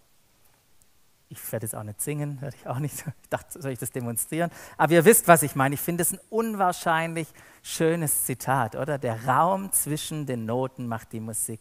ich 1.30 1.52
werde 1.52 1.66
jetzt 1.66 1.74
auch 1.74 1.82
nicht 1.82 2.00
singen, 2.00 2.40
werde 2.40 2.56
ich 2.58 2.66
auch 2.66 2.78
nicht. 2.78 3.04
Ich 3.22 3.28
dachte, 3.28 3.60
soll 3.60 3.72
ich 3.72 3.78
das 3.78 3.90
demonstrieren? 3.90 4.50
Aber 4.78 4.92
ihr 4.92 5.04
wisst, 5.04 5.28
was 5.28 5.42
ich 5.42 5.54
meine. 5.54 5.74
Ich 5.74 5.80
finde 5.80 6.02
es 6.02 6.12
ein 6.12 6.20
unwahrscheinlich 6.30 7.28
schönes 7.62 8.24
Zitat, 8.24 8.74
oder? 8.74 8.96
Der 8.96 9.26
Raum 9.26 9.70
zwischen 9.72 10.24
den 10.24 10.46
Noten 10.46 10.86
macht 10.86 11.12
die 11.12 11.20
Musik. 11.20 11.60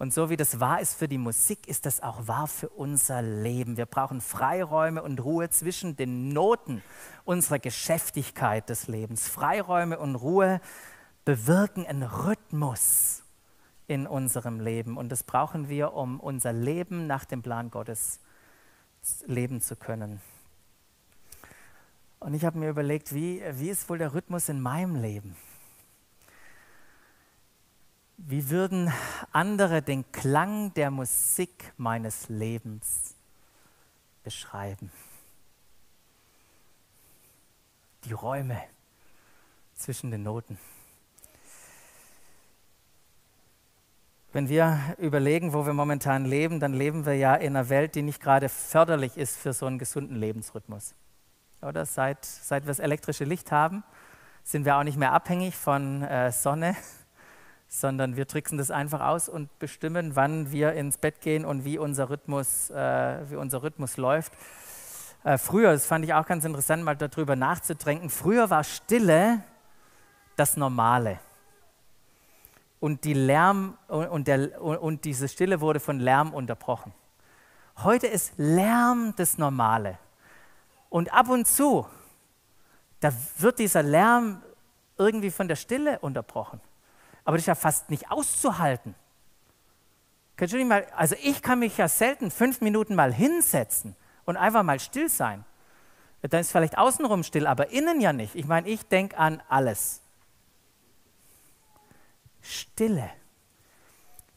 Und 0.00 0.14
so 0.14 0.30
wie 0.30 0.38
das 0.38 0.60
wahr 0.60 0.80
ist 0.80 0.94
für 0.94 1.08
die 1.08 1.18
Musik, 1.18 1.68
ist 1.68 1.84
das 1.84 2.02
auch 2.02 2.26
wahr 2.26 2.46
für 2.46 2.70
unser 2.70 3.20
Leben. 3.20 3.76
Wir 3.76 3.84
brauchen 3.84 4.22
Freiräume 4.22 5.02
und 5.02 5.22
Ruhe 5.22 5.50
zwischen 5.50 5.94
den 5.94 6.32
Noten 6.32 6.82
unserer 7.26 7.58
Geschäftigkeit 7.58 8.70
des 8.70 8.88
Lebens. 8.88 9.28
Freiräume 9.28 9.98
und 9.98 10.14
Ruhe 10.14 10.62
bewirken 11.26 11.84
einen 11.84 12.04
Rhythmus 12.04 13.24
in 13.88 14.06
unserem 14.06 14.58
Leben. 14.58 14.96
Und 14.96 15.12
das 15.12 15.22
brauchen 15.22 15.68
wir, 15.68 15.92
um 15.92 16.18
unser 16.18 16.54
Leben 16.54 17.06
nach 17.06 17.26
dem 17.26 17.42
Plan 17.42 17.70
Gottes 17.70 18.20
leben 19.26 19.60
zu 19.60 19.76
können. 19.76 20.22
Und 22.20 22.32
ich 22.32 22.46
habe 22.46 22.58
mir 22.58 22.70
überlegt, 22.70 23.14
wie, 23.14 23.42
wie 23.52 23.68
ist 23.68 23.86
wohl 23.90 23.98
der 23.98 24.14
Rhythmus 24.14 24.48
in 24.48 24.62
meinem 24.62 24.96
Leben? 24.96 25.36
Wie 28.26 28.50
würden 28.50 28.92
andere 29.32 29.80
den 29.80 30.12
Klang 30.12 30.74
der 30.74 30.90
Musik 30.90 31.72
meines 31.78 32.28
Lebens 32.28 33.14
beschreiben? 34.22 34.92
Die 38.04 38.12
Räume 38.12 38.60
zwischen 39.74 40.10
den 40.10 40.22
Noten. 40.22 40.58
Wenn 44.32 44.50
wir 44.50 44.78
überlegen, 44.98 45.54
wo 45.54 45.64
wir 45.64 45.72
momentan 45.72 46.26
leben, 46.26 46.60
dann 46.60 46.74
leben 46.74 47.06
wir 47.06 47.16
ja 47.16 47.34
in 47.34 47.56
einer 47.56 47.70
Welt, 47.70 47.94
die 47.94 48.02
nicht 48.02 48.20
gerade 48.20 48.50
förderlich 48.50 49.16
ist 49.16 49.38
für 49.38 49.54
so 49.54 49.64
einen 49.64 49.78
gesunden 49.78 50.16
Lebensrhythmus. 50.16 50.94
Oder 51.62 51.86
seit, 51.86 52.24
seit 52.26 52.64
wir 52.64 52.68
das 52.68 52.80
elektrische 52.80 53.24
Licht 53.24 53.50
haben, 53.50 53.82
sind 54.44 54.66
wir 54.66 54.76
auch 54.76 54.84
nicht 54.84 54.98
mehr 54.98 55.12
abhängig 55.12 55.56
von 55.56 56.02
äh, 56.02 56.30
Sonne, 56.30 56.76
sondern 57.72 58.16
wir 58.16 58.26
tricksen 58.26 58.58
das 58.58 58.72
einfach 58.72 59.00
aus 59.00 59.28
und 59.28 59.56
bestimmen, 59.60 60.16
wann 60.16 60.50
wir 60.50 60.72
ins 60.72 60.98
Bett 60.98 61.20
gehen 61.20 61.44
und 61.44 61.64
wie 61.64 61.78
unser 61.78 62.10
Rhythmus, 62.10 62.68
äh, 62.70 63.30
wie 63.30 63.36
unser 63.36 63.62
Rhythmus 63.62 63.96
läuft. 63.96 64.32
Äh, 65.22 65.38
früher, 65.38 65.70
das 65.70 65.86
fand 65.86 66.04
ich 66.04 66.12
auch 66.12 66.26
ganz 66.26 66.44
interessant, 66.44 66.82
mal 66.82 66.96
darüber 66.96 67.36
nachzudenken, 67.36 68.10
früher 68.10 68.50
war 68.50 68.64
Stille 68.64 69.44
das 70.34 70.56
Normale 70.56 71.20
und, 72.80 73.04
die 73.04 73.14
Lärm, 73.14 73.78
und, 73.86 74.26
der, 74.26 74.60
und 74.60 75.04
diese 75.04 75.28
Stille 75.28 75.60
wurde 75.60 75.78
von 75.78 76.00
Lärm 76.00 76.34
unterbrochen. 76.34 76.92
Heute 77.84 78.08
ist 78.08 78.32
Lärm 78.36 79.14
das 79.16 79.38
Normale. 79.38 79.96
Und 80.88 81.12
ab 81.12 81.28
und 81.28 81.46
zu, 81.46 81.86
da 82.98 83.12
wird 83.38 83.60
dieser 83.60 83.84
Lärm 83.84 84.42
irgendwie 84.98 85.30
von 85.30 85.46
der 85.46 85.56
Stille 85.56 86.00
unterbrochen. 86.00 86.60
Aber 87.24 87.36
das 87.36 87.42
ist 87.42 87.48
ja 87.48 87.54
fast 87.54 87.90
nicht 87.90 88.10
auszuhalten. 88.10 88.94
Kannst 90.36 90.54
du 90.54 90.58
nicht 90.58 90.68
mal, 90.68 90.86
also 90.96 91.16
ich 91.22 91.42
kann 91.42 91.58
mich 91.58 91.76
ja 91.76 91.86
selten 91.88 92.30
fünf 92.30 92.60
Minuten 92.60 92.94
mal 92.94 93.12
hinsetzen 93.12 93.94
und 94.24 94.36
einfach 94.36 94.62
mal 94.62 94.80
still 94.80 95.08
sein. 95.08 95.44
Dann 96.22 96.40
ist 96.40 96.52
vielleicht 96.52 96.78
außenrum 96.78 97.22
still, 97.24 97.46
aber 97.46 97.70
innen 97.70 98.00
ja 98.00 98.12
nicht. 98.12 98.34
Ich 98.34 98.46
meine, 98.46 98.68
ich 98.68 98.86
denke 98.86 99.18
an 99.18 99.42
alles. 99.48 100.02
Stille 102.40 103.10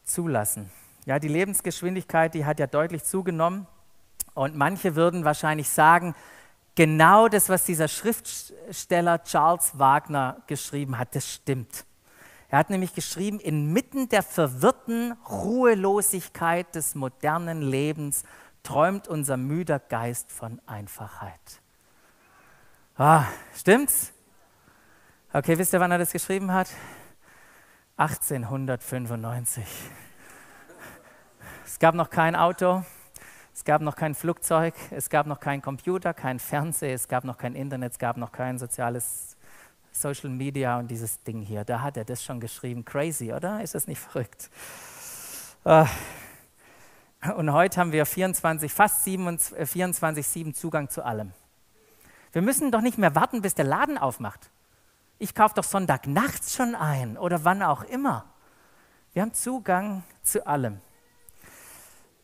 zulassen. 0.02 0.70
Ja, 1.06 1.18
die 1.18 1.28
Lebensgeschwindigkeit, 1.28 2.34
die 2.34 2.44
hat 2.44 2.58
ja 2.58 2.66
deutlich 2.66 3.04
zugenommen. 3.04 3.66
Und 4.34 4.56
manche 4.56 4.96
würden 4.96 5.24
wahrscheinlich 5.24 5.68
sagen, 5.68 6.14
genau 6.74 7.28
das, 7.28 7.48
was 7.48 7.64
dieser 7.64 7.88
Schriftsteller 7.88 9.22
Charles 9.24 9.78
Wagner 9.78 10.42
geschrieben 10.46 10.98
hat, 10.98 11.14
das 11.14 11.32
stimmt. 11.32 11.84
Er 12.48 12.58
hat 12.58 12.70
nämlich 12.70 12.94
geschrieben, 12.94 13.40
inmitten 13.40 14.08
der 14.08 14.22
verwirrten 14.22 15.12
Ruhelosigkeit 15.28 16.74
des 16.74 16.94
modernen 16.94 17.62
Lebens 17.62 18.24
träumt 18.62 19.08
unser 19.08 19.36
müder 19.36 19.78
Geist 19.78 20.32
von 20.32 20.60
Einfachheit. 20.66 21.60
Ah, 22.96 23.24
stimmt's? 23.54 24.12
Okay, 25.32 25.58
wisst 25.58 25.72
ihr, 25.72 25.80
wann 25.80 25.90
er 25.90 25.98
das 25.98 26.12
geschrieben 26.12 26.52
hat? 26.52 26.68
1895. 27.96 29.64
Es 31.64 31.78
gab 31.78 31.94
noch 31.94 32.10
kein 32.10 32.36
Auto, 32.36 32.84
es 33.52 33.64
gab 33.64 33.82
noch 33.82 33.96
kein 33.96 34.14
Flugzeug, 34.14 34.74
es 34.90 35.10
gab 35.10 35.26
noch 35.26 35.40
kein 35.40 35.60
Computer, 35.60 36.14
kein 36.14 36.38
Fernseher, 36.38 36.94
es 36.94 37.08
gab 37.08 37.24
noch 37.24 37.36
kein 37.36 37.54
Internet, 37.54 37.92
es 37.92 37.98
gab 37.98 38.16
noch 38.16 38.30
kein 38.30 38.58
soziales 38.58 39.33
Social 39.94 40.28
Media 40.28 40.78
und 40.78 40.88
dieses 40.90 41.22
Ding 41.22 41.40
hier. 41.40 41.64
Da 41.64 41.80
hat 41.80 41.96
er 41.96 42.04
das 42.04 42.22
schon 42.22 42.40
geschrieben. 42.40 42.84
Crazy, 42.84 43.32
oder? 43.32 43.62
Ist 43.62 43.74
das 43.74 43.86
nicht 43.86 44.00
verrückt? 44.00 44.50
Ah. 45.64 45.86
Und 47.36 47.52
heute 47.52 47.80
haben 47.80 47.92
wir 47.92 48.04
24, 48.04 48.70
fast 48.70 49.06
24-7 49.06 50.52
Zugang 50.52 50.90
zu 50.90 51.04
allem. 51.04 51.32
Wir 52.32 52.42
müssen 52.42 52.70
doch 52.70 52.82
nicht 52.82 52.98
mehr 52.98 53.14
warten, 53.14 53.40
bis 53.40 53.54
der 53.54 53.64
Laden 53.64 53.96
aufmacht. 53.96 54.50
Ich 55.18 55.34
kaufe 55.34 55.54
doch 55.54 55.64
Sonntag 55.64 56.06
nachts 56.06 56.54
schon 56.54 56.74
ein 56.74 57.16
oder 57.16 57.44
wann 57.44 57.62
auch 57.62 57.84
immer. 57.84 58.26
Wir 59.14 59.22
haben 59.22 59.32
Zugang 59.32 60.02
zu 60.22 60.46
allem. 60.46 60.80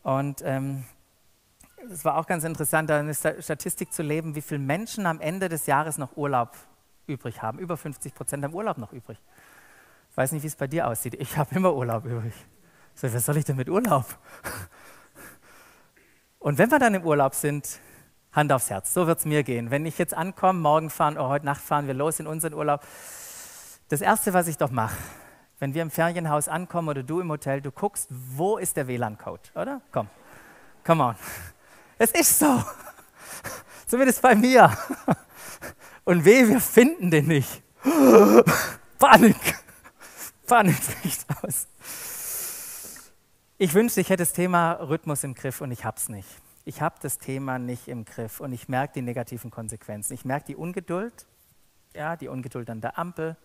Und 0.03 0.41
ähm, 0.43 0.83
es 1.89 2.03
war 2.05 2.17
auch 2.17 2.27
ganz 2.27 2.43
interessant, 2.43 2.91
eine 2.91 3.15
Statistik 3.15 3.93
zu 3.93 4.03
leben, 4.03 4.35
wie 4.35 4.41
viele 4.41 4.59
Menschen 4.59 5.05
am 5.05 5.19
Ende 5.19 5.49
des 5.49 5.65
Jahres 5.65 5.97
noch 5.97 6.17
Urlaub 6.17 6.55
übrig 7.07 7.41
haben. 7.41 7.59
Über 7.59 7.77
50 7.77 8.13
Prozent 8.13 8.43
haben 8.43 8.53
Urlaub 8.53 8.77
noch 8.77 8.93
übrig. 8.93 9.17
Ich 10.09 10.17
weiß 10.17 10.31
nicht, 10.33 10.43
wie 10.43 10.47
es 10.47 10.55
bei 10.55 10.67
dir 10.67 10.87
aussieht. 10.87 11.15
Ich 11.15 11.37
habe 11.37 11.55
immer 11.55 11.73
Urlaub 11.73 12.05
übrig. 12.05 12.33
So, 12.95 13.11
was 13.13 13.25
soll 13.25 13.37
ich 13.37 13.45
denn 13.45 13.55
mit 13.55 13.69
Urlaub? 13.69 14.05
Und 16.39 16.57
wenn 16.57 16.69
wir 16.71 16.79
dann 16.79 16.93
im 16.95 17.05
Urlaub 17.05 17.35
sind, 17.35 17.79
Hand 18.33 18.51
aufs 18.51 18.69
Herz, 18.69 18.93
so 18.93 19.07
wird 19.07 19.19
es 19.19 19.25
mir 19.25 19.43
gehen. 19.43 19.71
Wenn 19.71 19.85
ich 19.85 19.97
jetzt 19.97 20.13
ankomme, 20.13 20.59
morgen 20.59 20.89
fahren 20.89 21.15
oder 21.15 21.29
heute 21.29 21.45
Nacht 21.45 21.61
fahren 21.61 21.87
wir 21.87 21.93
los 21.93 22.19
in 22.19 22.27
unseren 22.27 22.53
Urlaub. 22.53 22.81
Das 23.89 24.01
Erste, 24.01 24.33
was 24.33 24.47
ich 24.47 24.57
doch 24.57 24.71
mache, 24.71 24.95
wenn 25.59 25.73
wir 25.73 25.81
im 25.81 25.91
Ferienhaus 25.91 26.47
ankommen 26.47 26.89
oder 26.89 27.03
du 27.03 27.19
im 27.19 27.29
Hotel, 27.29 27.61
du 27.61 27.71
guckst, 27.71 28.07
wo 28.09 28.57
ist 28.57 28.77
der 28.77 28.87
WLAN-Code, 28.87 29.41
oder? 29.55 29.81
Komm, 29.91 30.07
come 30.83 31.03
on. 31.03 31.15
Es 31.97 32.11
ist 32.11 32.39
so. 32.39 32.63
Zumindest 33.87 34.21
bei 34.21 34.33
mir. 34.33 34.75
Und 36.03 36.25
weh, 36.25 36.47
wir 36.47 36.59
finden 36.59 37.11
den 37.11 37.27
nicht. 37.27 37.61
Panik. 38.99 39.59
Panik 40.47 40.77
bricht 41.01 41.25
aus. 41.43 41.67
Ich 43.57 43.73
wünschte, 43.73 44.01
ich 44.01 44.09
hätte 44.09 44.23
das 44.23 44.33
Thema 44.33 44.73
Rhythmus 44.73 45.23
im 45.23 45.35
Griff 45.35 45.61
und 45.61 45.71
ich 45.71 45.85
habe 45.85 45.97
es 45.97 46.09
nicht 46.09 46.27
ich 46.65 46.81
habe 46.81 46.95
das 47.01 47.17
Thema 47.17 47.59
nicht 47.59 47.87
im 47.87 48.05
Griff 48.05 48.39
und 48.39 48.53
ich 48.53 48.69
merke 48.69 48.93
die 48.93 49.01
negativen 49.01 49.51
Konsequenzen. 49.51 50.13
Ich 50.13 50.25
merke 50.25 50.47
die 50.47 50.55
Ungeduld, 50.55 51.25
ja, 51.95 52.15
die 52.15 52.27
Ungeduld 52.27 52.69
an 52.69 52.81
der 52.81 52.97
Ampel, 52.97 53.35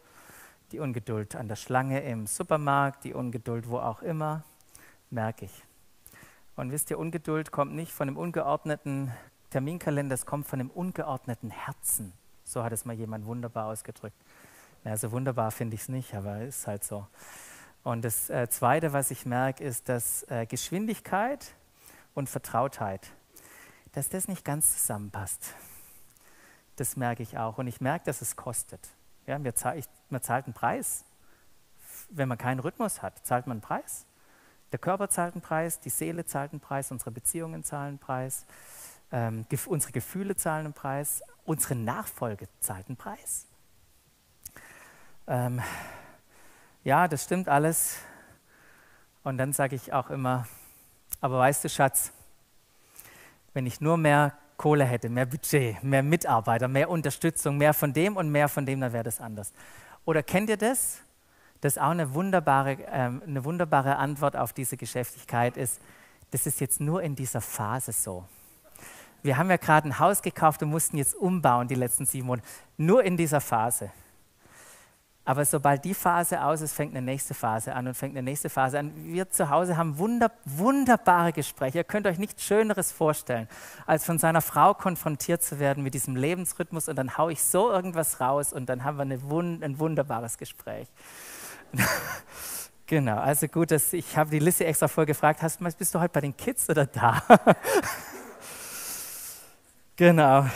Die 0.73 0.81
Ungeduld 0.81 1.37
an 1.37 1.47
der 1.47 1.55
Schlange 1.55 2.03
im 2.03 2.27
Supermarkt, 2.27 3.05
die 3.05 3.14
Ungeduld 3.14 3.69
wo 3.69 3.79
auch 3.79 4.03
immer, 4.03 4.42
merke 5.11 5.45
ich. 5.45 5.64
Und 6.57 6.73
wisst 6.73 6.90
ihr, 6.90 6.99
Ungeduld 6.99 7.53
kommt 7.53 7.73
nicht 7.73 7.92
von 7.92 8.09
einem 8.09 8.16
ungeordneten 8.16 9.12
Terminkalender, 9.51 10.14
es 10.14 10.27
kommt 10.27 10.49
von 10.49 10.59
einem 10.59 10.71
ungeordneten 10.71 11.51
Herzen. 11.51 12.12
So 12.46 12.62
hat 12.62 12.72
es 12.72 12.85
mal 12.85 12.94
jemand 12.94 13.26
wunderbar 13.26 13.66
ausgedrückt. 13.66 14.16
Ja, 14.85 14.96
so 14.96 15.11
wunderbar 15.11 15.50
finde 15.50 15.74
ich 15.74 15.82
es 15.82 15.88
nicht, 15.88 16.14
aber 16.14 16.42
ist 16.42 16.68
halt 16.68 16.85
so. 16.85 17.04
Und 17.82 18.04
das 18.04 18.30
äh, 18.30 18.48
Zweite, 18.48 18.92
was 18.92 19.11
ich 19.11 19.26
merke, 19.26 19.64
ist, 19.64 19.88
dass 19.88 20.22
äh, 20.30 20.46
Geschwindigkeit 20.46 21.54
und 22.14 22.28
Vertrautheit, 22.28 23.11
dass 23.92 24.09
das 24.09 24.28
nicht 24.28 24.44
ganz 24.44 24.78
zusammenpasst. 24.78 25.54
Das 26.76 26.96
merke 26.96 27.24
ich 27.24 27.37
auch. 27.37 27.59
Und 27.59 27.66
ich 27.66 27.80
merke, 27.80 28.04
dass 28.04 28.22
es 28.22 28.37
kostet. 28.37 28.80
Ja, 29.26 29.40
man, 29.40 29.54
zahlt, 29.56 29.88
man 30.09 30.22
zahlt 30.22 30.44
einen 30.46 30.54
Preis. 30.54 31.04
Wenn 32.11 32.28
man 32.28 32.38
keinen 32.38 32.61
Rhythmus 32.61 33.02
hat, 33.02 33.26
zahlt 33.26 33.48
man 33.48 33.56
einen 33.56 33.62
Preis. 33.62 34.06
Der 34.70 34.78
Körper 34.78 35.09
zahlt 35.09 35.35
einen 35.35 35.42
Preis, 35.42 35.80
die 35.80 35.90
Seele 35.90 36.26
zahlt 36.26 36.52
einen 36.52 36.61
Preis, 36.61 36.92
unsere 36.92 37.11
Beziehungen 37.11 37.64
zahlen 37.64 37.88
einen 37.88 37.98
Preis, 37.98 38.46
ähm, 39.16 39.46
unsere 39.66 39.92
Gefühle 39.92 40.37
zahlen 40.37 40.66
einen 40.66 40.74
Preis, 40.74 41.22
unsere 41.46 41.74
Nachfolge 41.74 42.48
zahlt 42.61 42.87
einen 42.88 42.98
Preis. 42.98 43.46
Ähm, 45.26 45.62
ja, 46.85 47.09
das 47.09 47.24
stimmt 47.24 47.48
alles. 47.48 47.96
Und 49.22 49.38
dann 49.38 49.55
sage 49.55 49.74
ich 49.74 49.92
auch 49.94 50.11
immer, 50.11 50.46
aber 51.22 51.38
weißt 51.38 51.64
du, 51.64 51.70
Schatz, 51.70 52.12
wenn 53.55 53.64
ich 53.64 53.81
nur 53.81 53.96
mehr 53.96 54.37
Kohle 54.59 54.85
hätte, 54.85 55.09
mehr 55.09 55.24
Budget, 55.24 55.83
mehr 55.83 56.02
Mitarbeiter, 56.02 56.68
mehr 56.68 56.90
Unterstützung, 56.90 57.57
mehr 57.57 57.72
von 57.72 57.94
dem 57.94 58.16
und 58.18 58.31
mehr 58.31 58.50
von 58.50 58.66
dem, 58.66 58.83
dann 58.83 58.92
wäre 58.92 59.05
das 59.05 59.18
anders. 59.18 59.55
Oder 60.05 60.22
kennt 60.22 60.50
ihr 60.50 60.59
das? 60.59 60.98
Das 61.62 61.76
ist 61.76 61.83
auch 61.83 61.90
eine 61.90 62.12
wunderbare, 62.12 62.76
ähm, 62.90 63.22
eine 63.26 63.44
wunderbare 63.44 63.96
Antwort 63.96 64.37
auf 64.37 64.52
diese 64.52 64.76
Geschäftigkeit 64.76 65.57
ist, 65.57 65.81
das 66.33 66.46
ist 66.46 66.61
jetzt 66.61 66.81
nur 66.81 67.02
in 67.02 67.16
dieser 67.16 67.40
Phase 67.40 67.92
so. 67.92 68.26
Wir 69.26 69.36
haben 69.36 69.50
ja 69.50 69.56
gerade 69.56 69.88
ein 69.88 69.98
Haus 69.98 70.22
gekauft 70.22 70.62
und 70.62 70.70
mussten 70.70 70.96
jetzt 70.96 71.14
umbauen 71.14 71.66
die 71.66 71.74
letzten 71.74 72.06
sieben 72.06 72.28
Monate. 72.28 72.46
Nur 72.76 73.02
in 73.02 73.16
dieser 73.16 73.40
Phase. 73.40 73.90
Aber 75.24 75.44
sobald 75.44 75.84
die 75.84 75.94
Phase 75.94 76.40
aus 76.40 76.60
ist, 76.60 76.72
fängt 76.72 76.92
eine 76.92 77.04
nächste 77.04 77.34
Phase 77.34 77.74
an 77.74 77.88
und 77.88 77.94
fängt 77.94 78.14
eine 78.16 78.22
nächste 78.22 78.48
Phase 78.48 78.78
an. 78.78 78.92
Wir 78.94 79.28
zu 79.28 79.50
Hause 79.50 79.76
haben 79.76 79.98
wunder, 79.98 80.30
wunderbare 80.44 81.32
Gespräche. 81.32 81.78
Ihr 81.78 81.84
könnt 81.84 82.06
euch 82.06 82.18
nichts 82.18 82.44
Schöneres 82.44 82.92
vorstellen, 82.92 83.48
als 83.86 84.04
von 84.04 84.20
seiner 84.20 84.40
Frau 84.40 84.72
konfrontiert 84.74 85.42
zu 85.42 85.58
werden 85.58 85.82
mit 85.82 85.94
diesem 85.94 86.14
Lebensrhythmus 86.14 86.88
und 86.88 86.94
dann 86.94 87.18
haue 87.18 87.32
ich 87.32 87.42
so 87.42 87.72
irgendwas 87.72 88.20
raus 88.20 88.52
und 88.52 88.68
dann 88.68 88.84
haben 88.84 88.96
wir 88.98 89.02
eine, 89.02 89.18
ein 89.64 89.78
wunderbares 89.80 90.38
Gespräch. 90.38 90.86
genau, 92.86 93.16
also 93.16 93.48
gut, 93.48 93.72
dass 93.72 93.92
ich 93.92 94.16
habe 94.16 94.30
die 94.30 94.38
Liste 94.38 94.64
extra 94.64 94.86
vorher 94.86 95.06
gefragt, 95.06 95.42
hast, 95.42 95.58
bist 95.76 95.92
du 95.92 95.98
heute 95.98 96.12
bei 96.12 96.20
den 96.20 96.36
Kids 96.36 96.70
oder 96.70 96.86
da? 96.86 97.20
genau, 99.96 100.46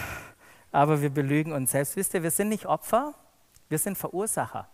aber 0.73 1.03
wir 1.03 1.11
belügen 1.11 1.53
uns 1.53 1.73
selbst. 1.73 1.97
Wisst 1.97 2.15
ihr, 2.15 2.23
wir 2.23 2.31
sind 2.31 2.49
nicht 2.49 2.67
Opfer, 2.67 3.15
wir 3.69 3.79
sind 3.79 3.99
Verursacher. 3.99 4.69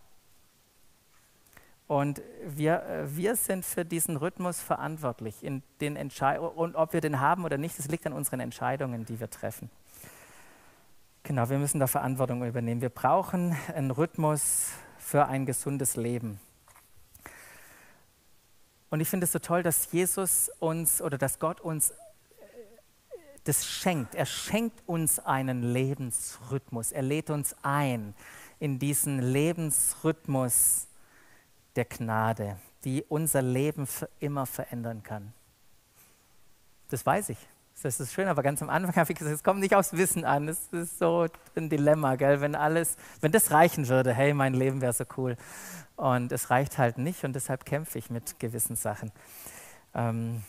Und 1.88 2.20
wir, 2.44 3.05
wir 3.07 3.37
sind 3.37 3.64
für 3.64 3.85
diesen 3.85 4.16
Rhythmus 4.16 4.61
verantwortlich. 4.61 5.44
In 5.44 5.62
den 5.81 5.96
und 5.96 6.74
ob 6.74 6.92
wir 6.92 7.00
den 7.00 7.20
haben 7.20 7.44
oder 7.44 7.59
nicht, 7.59 7.79
das 7.79 7.87
liegt 7.88 8.07
an 8.07 8.12
unseren 8.12 8.40
Entscheidungen, 8.40 9.07
die 9.07 9.20
wir 9.20 9.31
treffen. 9.31 9.70
Genau, 11.22 11.48
wir 11.48 11.59
müssen 11.59 11.79
da 11.79 11.87
Verantwortung 11.87 12.44
übernehmen. 12.44 12.81
Wir 12.81 12.88
brauchen 12.88 13.57
einen 13.74 13.90
Rhythmus 13.92 14.70
für 14.98 15.26
ein 15.26 15.46
gesundes 15.46 15.96
Leben. 15.96 16.40
Und 18.90 19.00
ich 19.00 19.09
finde 19.09 19.24
es 19.24 19.33
so 19.33 19.38
toll, 19.38 19.62
dass 19.62 19.92
Jesus 19.92 20.50
uns 20.59 21.02
oder 21.02 21.18
dass 21.18 21.38
Gott 21.38 21.61
uns 21.61 21.92
das 23.46 23.64
schenkt. 23.64 24.14
Er 24.14 24.26
schenkt 24.26 24.82
uns 24.87 25.18
einen 25.20 25.62
Lebensrhythmus. 25.62 26.92
Er 26.92 27.02
lädt 27.02 27.30
uns 27.30 27.54
ein 27.62 28.14
in 28.59 28.78
diesen 28.78 29.20
Lebensrhythmus 29.20 30.88
der 31.76 31.85
Gnade, 31.85 32.56
die 32.85 33.04
unser 33.09 33.42
Leben 33.42 33.87
für 33.87 34.09
immer 34.18 34.46
verändern 34.46 35.02
kann. 35.02 35.32
Das 36.88 37.04
weiß 37.04 37.28
ich. 37.30 37.38
Das 37.82 38.00
ist 38.00 38.14
schön, 38.14 38.26
aber 38.26 38.42
ganz 38.42 38.62
am 38.62 38.70
Anfang 38.70 38.96
habe 38.96 39.12
ich 39.12 39.18
gesagt, 39.18 39.37
es 39.37 39.44
kommt 39.44 39.61
nicht 39.61 39.74
aufs 39.74 39.92
Wissen 39.92 40.24
an. 40.24 40.48
Es 40.48 40.68
ist 40.72 40.98
so 40.98 41.26
ein 41.54 41.68
Dilemma, 41.68 42.16
gell? 42.16 42.40
Wenn 42.40 42.54
alles, 42.54 42.96
wenn 43.20 43.32
das 43.32 43.50
reichen 43.50 43.88
würde, 43.88 44.12
hey, 44.12 44.35
mein 44.35 44.54
Leben 44.54 44.80
wäre 44.80 44.92
so 44.92 45.04
cool. 45.16 45.37
Und 45.94 46.32
es 46.32 46.50
reicht 46.50 46.78
halt 46.78 46.98
nicht 46.98 47.24
und 47.24 47.35
deshalb 47.35 47.64
kämpfe 47.64 47.98
ich 47.98 48.11
mit 48.11 48.40
gewissen 48.40 48.76
Sachen. 48.76 49.12
Ähm, 49.94 50.42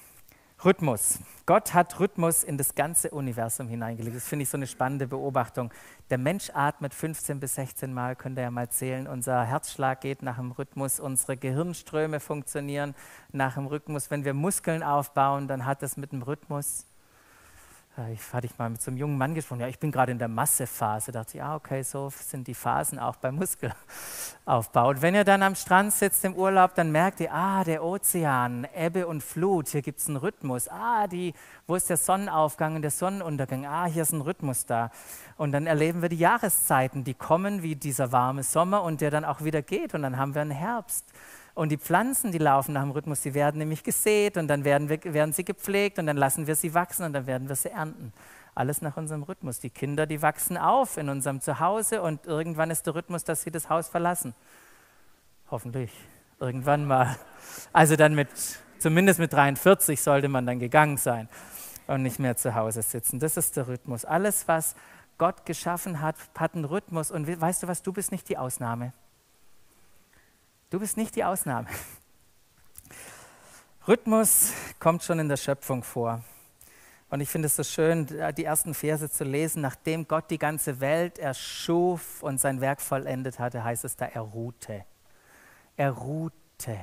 Rhythmus. 0.66 1.20
Gott 1.46 1.76
hat 1.76 2.00
Rhythmus 2.00 2.44
in 2.44 2.58
das 2.58 2.74
ganze 2.74 3.12
Universum 3.12 3.68
hineingelegt. 3.68 4.16
Das 4.16 4.28
finde 4.28 4.42
ich 4.42 4.50
so 4.50 4.58
eine 4.58 4.66
spannende 4.66 5.06
Beobachtung. 5.06 5.72
Der 6.10 6.18
Mensch 6.18 6.50
atmet 6.52 6.96
15 6.96 7.40
bis 7.40 7.54
16 7.56 7.94
Mal, 7.94 8.16
könnt 8.16 8.40
ihr 8.40 8.42
ja 8.42 8.50
mal 8.50 8.68
zählen. 8.68 9.08
Unser 9.08 9.44
Herzschlag 9.44 10.02
geht 10.02 10.24
nach 10.24 10.38
dem 10.38 10.52
Rhythmus, 10.52 11.00
unsere 11.00 11.38
Gehirnströme 11.38 12.20
funktionieren 12.20 12.96
nach 13.32 13.54
dem 13.54 13.68
Rhythmus. 13.68 14.10
Wenn 14.10 14.26
wir 14.26 14.34
Muskeln 14.34 14.82
aufbauen, 14.82 15.48
dann 15.48 15.64
hat 15.68 15.84
das 15.84 15.96
mit 15.96 16.12
dem 16.12 16.24
Rhythmus. 16.24 16.87
Äh, 17.98 18.14
ich 18.14 18.34
hatte 18.34 18.48
ich 18.48 18.58
mal 18.58 18.70
mit 18.70 18.82
so 18.82 18.92
einem 18.92 18.98
jungen 18.98 19.18
Mann 19.18 19.34
gesprochen, 19.34 19.62
ja, 19.62 19.68
ich 19.68 19.80
bin 19.80 19.92
gerade 19.92 20.12
in 20.12 20.20
der 20.20 20.28
Massephase. 20.28 21.12
Da 21.12 21.20
dachte 21.20 21.38
ich, 21.38 21.40
ja, 21.40 21.56
okay, 21.56 21.82
so 21.84 22.10
sind 22.10 22.48
die 22.48 22.54
Phasen 22.54 23.00
auch 23.00 23.16
beim 23.18 23.36
Muskelaufbau. 23.36 24.90
Und 24.90 25.02
wenn 25.02 25.16
ihr 25.16 25.24
dann 25.24 25.44
am 25.44 25.56
Strand 25.56 25.94
sitzt 25.94 26.24
im 26.26 26.36
Urlaub, 26.36 26.76
dann 26.76 26.92
merkt 26.92 27.20
ihr, 27.20 27.34
ah, 27.34 27.64
der 27.64 27.84
Ozean, 27.84 28.68
Ebbe 28.76 29.08
und 29.08 29.24
Flut, 29.24 29.70
hier 29.70 29.82
gibt 29.82 30.00
es 30.00 30.08
einen 30.08 30.18
Rhythmus. 30.18 30.68
Ah, 30.70 31.08
die, 31.08 31.34
wo 31.66 31.76
ist 31.76 31.90
der 31.90 31.98
Sonnenaufgang 31.98 32.76
und 32.76 32.82
der 32.82 32.92
Sonnenuntergang? 32.92 33.66
Ah, 33.66 33.86
hier 33.86 34.04
ist 34.04 34.14
ein 34.14 34.22
Rhythmus 34.22 34.66
da. 34.66 34.92
Und 35.38 35.52
dann 35.52 35.68
erleben 35.68 36.02
wir 36.02 36.10
die 36.10 36.18
Jahreszeiten, 36.18 37.04
die 37.04 37.14
kommen 37.14 37.64
wie 37.64 37.76
dieser 37.76 38.12
warme 38.12 38.44
Sommer 38.44 38.84
und 38.84 39.02
der 39.02 39.12
dann 39.12 39.26
auch 39.26 39.44
wieder 39.44 39.62
geht. 39.62 39.94
Und 39.94 40.04
dann 40.04 40.18
haben 40.18 40.36
wir 40.36 40.42
einen 40.42 40.52
Herbst. 40.52 41.06
Und 41.58 41.70
die 41.70 41.78
Pflanzen, 41.80 42.32
die 42.32 42.38
laufen 42.38 42.74
nach 42.74 42.84
dem 42.84 42.92
Rhythmus, 42.92 43.22
die 43.22 43.34
werden 43.34 43.58
nämlich 43.58 43.84
gesät 43.84 44.38
und 44.38 44.48
dann 44.48 44.64
werden, 44.64 44.90
wir, 44.90 45.04
werden 45.06 45.34
sie 45.34 45.44
gepflegt 45.44 45.98
und 45.98 46.06
dann 46.06 46.16
lassen 46.16 46.46
wir 46.46 46.56
sie 46.56 46.76
wachsen 46.76 47.04
und 47.04 47.14
dann 47.14 47.26
werden 47.26 47.50
wir 47.50 47.56
sie 47.56 47.72
ernten. 47.72 48.14
Alles 48.54 48.84
nach 48.84 48.96
unserem 48.96 49.24
Rhythmus. 49.24 49.60
Die 49.60 49.72
Kinder, 49.72 50.06
die 50.06 50.22
wachsen 50.22 50.56
auf 50.56 50.98
in 50.98 51.10
unserem 51.10 51.42
Zuhause 51.42 52.04
und 52.04 52.28
irgendwann 52.28 52.70
ist 52.70 52.86
der 52.86 52.94
Rhythmus, 52.94 53.24
dass 53.24 53.42
sie 53.42 53.50
das 53.50 53.72
Haus 53.72 53.90
verlassen. 53.90 54.36
Hoffentlich. 55.50 55.92
Irgendwann 56.40 56.86
mal. 56.86 57.18
Also 57.74 57.96
dann 57.96 58.14
mit, 58.14 58.30
zumindest 58.78 59.18
mit 59.18 59.34
43 59.34 60.00
sollte 60.00 60.30
man 60.30 60.46
dann 60.46 60.60
gegangen 60.60 60.98
sein 60.98 61.28
und 61.88 62.04
nicht 62.04 62.20
mehr 62.20 62.38
zu 62.38 62.54
Hause 62.54 62.84
sitzen. 62.84 63.18
Das 63.18 63.36
ist 63.36 63.58
der 63.58 63.68
Rhythmus. 63.68 64.06
Alles, 64.06 64.48
was 64.48 64.76
Gott 65.18 65.44
geschaffen 65.48 66.02
hat, 66.02 66.18
hat 66.38 66.54
einen 66.54 66.66
Rhythmus. 66.66 67.10
Und 67.10 67.42
weißt 67.42 67.64
du 67.64 67.68
was, 67.68 67.82
du 67.82 67.94
bist 67.94 68.12
nicht 68.12 68.30
die 68.30 68.38
Ausnahme. 68.38 68.94
Du 70.70 70.80
bist 70.80 70.98
nicht 70.98 71.16
die 71.16 71.24
Ausnahme. 71.24 71.70
Rhythmus 73.88 74.52
kommt 74.80 75.02
schon 75.02 75.18
in 75.20 75.30
der 75.30 75.38
Schöpfung 75.38 75.82
vor. 75.82 76.22
Und 77.10 77.22
ich 77.22 77.30
finde 77.30 77.46
es 77.46 77.56
so 77.56 77.64
schön, 77.64 78.06
die 78.36 78.44
ersten 78.44 78.74
Verse 78.74 79.10
zu 79.10 79.24
lesen. 79.24 79.62
Nachdem 79.62 80.10
Gott 80.10 80.30
die 80.30 80.38
ganze 80.38 80.82
Welt 80.82 81.20
erschuf 81.20 82.22
und 82.22 82.42
sein 82.42 82.60
Werk 82.60 82.82
vollendet 82.82 83.40
hatte, 83.40 83.64
heißt 83.64 83.86
es 83.86 83.96
da, 83.96 84.08
er 84.08 84.22
ruhte. 84.22 84.84
Er 85.78 85.92
ruhte. 85.92 86.78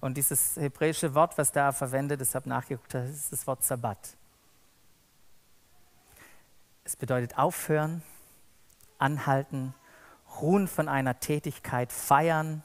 Und 0.00 0.16
dieses 0.16 0.56
hebräische 0.56 1.14
Wort, 1.14 1.36
was 1.36 1.52
da 1.52 1.72
verwendet 1.72 2.34
habe 2.34 2.48
nachgeguckt, 2.48 2.94
das 2.94 3.10
ist 3.10 3.32
das 3.32 3.46
Wort 3.46 3.62
Sabbat. 3.62 4.16
Es 6.84 6.96
bedeutet 6.96 7.36
aufhören, 7.36 8.02
anhalten, 8.98 9.74
ruhen 10.40 10.68
von 10.68 10.88
einer 10.88 11.20
Tätigkeit, 11.20 11.92
feiern, 11.92 12.62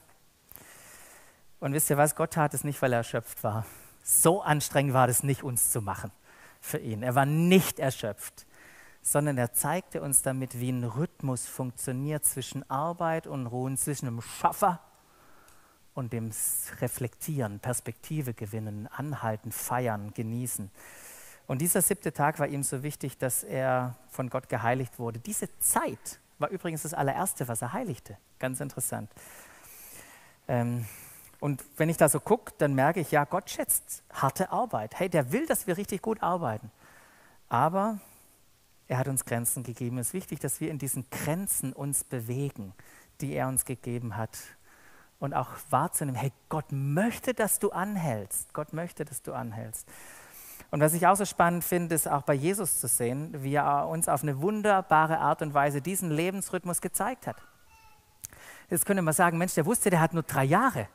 und 1.60 1.74
wisst 1.74 1.90
ihr 1.90 1.98
was, 1.98 2.16
Gott 2.16 2.32
tat 2.32 2.54
es 2.54 2.64
nicht, 2.64 2.82
weil 2.82 2.94
er 2.94 3.00
erschöpft 3.00 3.44
war. 3.44 3.66
So 4.04 4.42
anstrengend 4.42 4.94
war 4.94 5.10
es 5.10 5.24
nicht, 5.24 5.44
uns 5.44 5.70
zu 5.70 5.82
machen 5.82 6.12
für 6.62 6.78
ihn. 6.78 7.04
Er 7.04 7.16
war 7.16 7.26
nicht 7.26 7.80
erschöpft, 7.80 8.46
sondern 9.02 9.38
er 9.38 9.54
zeigte 9.54 10.02
uns 10.02 10.22
damit, 10.22 10.60
wie 10.60 10.72
ein 10.72 10.84
Rhythmus 10.84 11.48
funktioniert 11.48 12.26
zwischen 12.26 12.70
Arbeit 12.70 13.28
und 13.28 13.48
Ruhen, 13.48 13.78
zwischen 13.78 14.06
dem 14.06 14.22
Schaffer 14.22 14.80
und 15.94 16.14
dem 16.14 16.32
Reflektieren, 16.80 17.60
Perspektive 17.60 18.34
gewinnen, 18.34 18.88
anhalten, 18.88 19.52
feiern, 19.52 20.14
genießen. 20.14 20.72
Und 21.48 21.62
dieser 21.62 21.82
siebte 21.82 22.14
Tag 22.14 22.40
war 22.40 22.48
ihm 22.48 22.64
so 22.64 22.84
wichtig, 22.84 23.18
dass 23.18 23.44
er 23.44 23.96
von 24.10 24.30
Gott 24.30 24.50
geheiligt 24.50 25.00
wurde. 25.00 25.20
Diese 25.20 25.50
Zeit 25.60 26.20
war 26.38 26.50
übrigens 26.50 26.84
das 26.84 26.94
allererste, 26.94 27.48
was 27.48 27.62
er 27.62 27.74
heiligte. 27.74 28.18
Ganz 28.38 28.62
interessant. 28.62 29.10
Ähm, 30.48 30.86
und 31.40 31.64
wenn 31.78 31.90
ich 31.90 31.98
da 31.98 32.10
so 32.10 32.20
gucke, 32.20 32.54
dann 32.58 32.74
merke 32.74 33.00
ich, 33.00 33.12
ja, 33.12 33.24
Gott 33.24 33.50
schätzt 33.50 34.04
harte 34.12 34.52
Arbeit. 34.52 35.00
Hey, 35.00 35.10
der 35.10 35.32
will, 35.32 35.46
dass 35.46 35.68
wir 35.68 35.78
richtig 35.78 36.02
gut 36.02 36.22
arbeiten. 36.22 36.72
Aber 37.48 38.00
er 38.88 38.98
hat 38.98 39.08
uns 39.08 39.24
Grenzen 39.24 39.64
gegeben. 39.64 39.98
Es 39.98 40.08
ist 40.08 40.14
wichtig, 40.14 40.40
dass 40.40 40.60
wir 40.60 40.70
in 40.70 40.80
diesen 40.80 41.10
Grenzen 41.10 41.74
uns 41.74 42.04
bewegen. 42.04 42.74
die 43.22 43.34
er 43.34 43.48
uns 43.48 43.66
gegeben 43.66 44.16
hat. 44.16 44.38
Und 45.20 45.34
auch 45.34 45.50
wahrzunehmen, 45.70 46.20
hey, 46.20 46.32
Gott 46.48 46.68
möchte, 46.72 47.34
dass 47.34 47.60
du 47.60 47.72
anhältst. 47.72 48.54
Gott 48.54 48.72
möchte, 48.72 49.04
dass 49.04 49.22
du 49.22 49.34
anhältst. 49.34 49.86
Und 50.72 50.80
was 50.80 50.94
ich 50.94 51.06
auch 51.08 51.16
so 51.16 51.26
spannend 51.26 51.64
finde, 51.64 51.96
ist 51.96 52.08
auch 52.08 52.22
bei 52.22 52.34
Jesus 52.34 52.80
zu 52.80 52.88
sehen, 52.88 53.44
wie 53.44 53.56
er 53.56 53.88
uns 53.88 54.08
auf 54.08 54.24
eine 54.24 54.42
wunderbare 54.42 55.20
Art 55.20 55.42
und 55.42 55.54
Weise 55.54 55.82
diesen 55.82 56.12
Lebensrhythmus 56.12 56.80
gezeigt 56.80 57.28
hat. 57.28 57.36
Jetzt 58.70 58.86
könnte 58.86 59.02
man 59.02 59.14
sagen, 59.14 59.38
Mensch, 59.38 59.56
der 59.56 59.66
wusste, 59.66 59.90
der 59.90 60.00
hat 60.00 60.14
nur 60.14 60.24
drei 60.24 60.46
Jahre. 60.46 60.88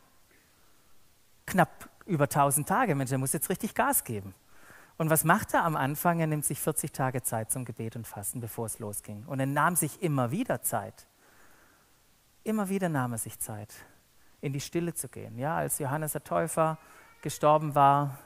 Knapp 1.46 1.88
über 2.06 2.24
1000 2.24 2.68
Tage. 2.68 2.94
Mensch, 2.94 3.10
der 3.10 3.18
muss 3.18 3.32
jetzt 3.32 3.50
richtig 3.50 3.74
Gas 3.74 4.04
geben. 4.04 4.34
Und 4.96 5.10
was 5.10 5.24
macht 5.24 5.54
er 5.54 5.64
am 5.64 5.76
Anfang? 5.76 6.20
Er 6.20 6.26
nimmt 6.26 6.44
sich 6.44 6.60
40 6.60 6.92
Tage 6.92 7.22
Zeit 7.22 7.50
zum 7.50 7.64
Gebet 7.64 7.96
und 7.96 8.06
Fasten, 8.06 8.40
bevor 8.40 8.66
es 8.66 8.78
losging. 8.78 9.24
Und 9.26 9.40
er 9.40 9.46
nahm 9.46 9.74
sich 9.74 10.02
immer 10.02 10.30
wieder 10.30 10.62
Zeit. 10.62 11.06
Immer 12.44 12.68
wieder 12.68 12.88
nahm 12.88 13.12
er 13.12 13.18
sich 13.18 13.40
Zeit, 13.40 13.74
in 14.40 14.52
die 14.52 14.60
Stille 14.60 14.94
zu 14.94 15.08
gehen. 15.08 15.38
Ja, 15.38 15.56
als 15.56 15.78
Johannes 15.78 16.12
der 16.12 16.22
Täufer 16.22 16.78
gestorben 17.22 17.74
war, 17.74 18.18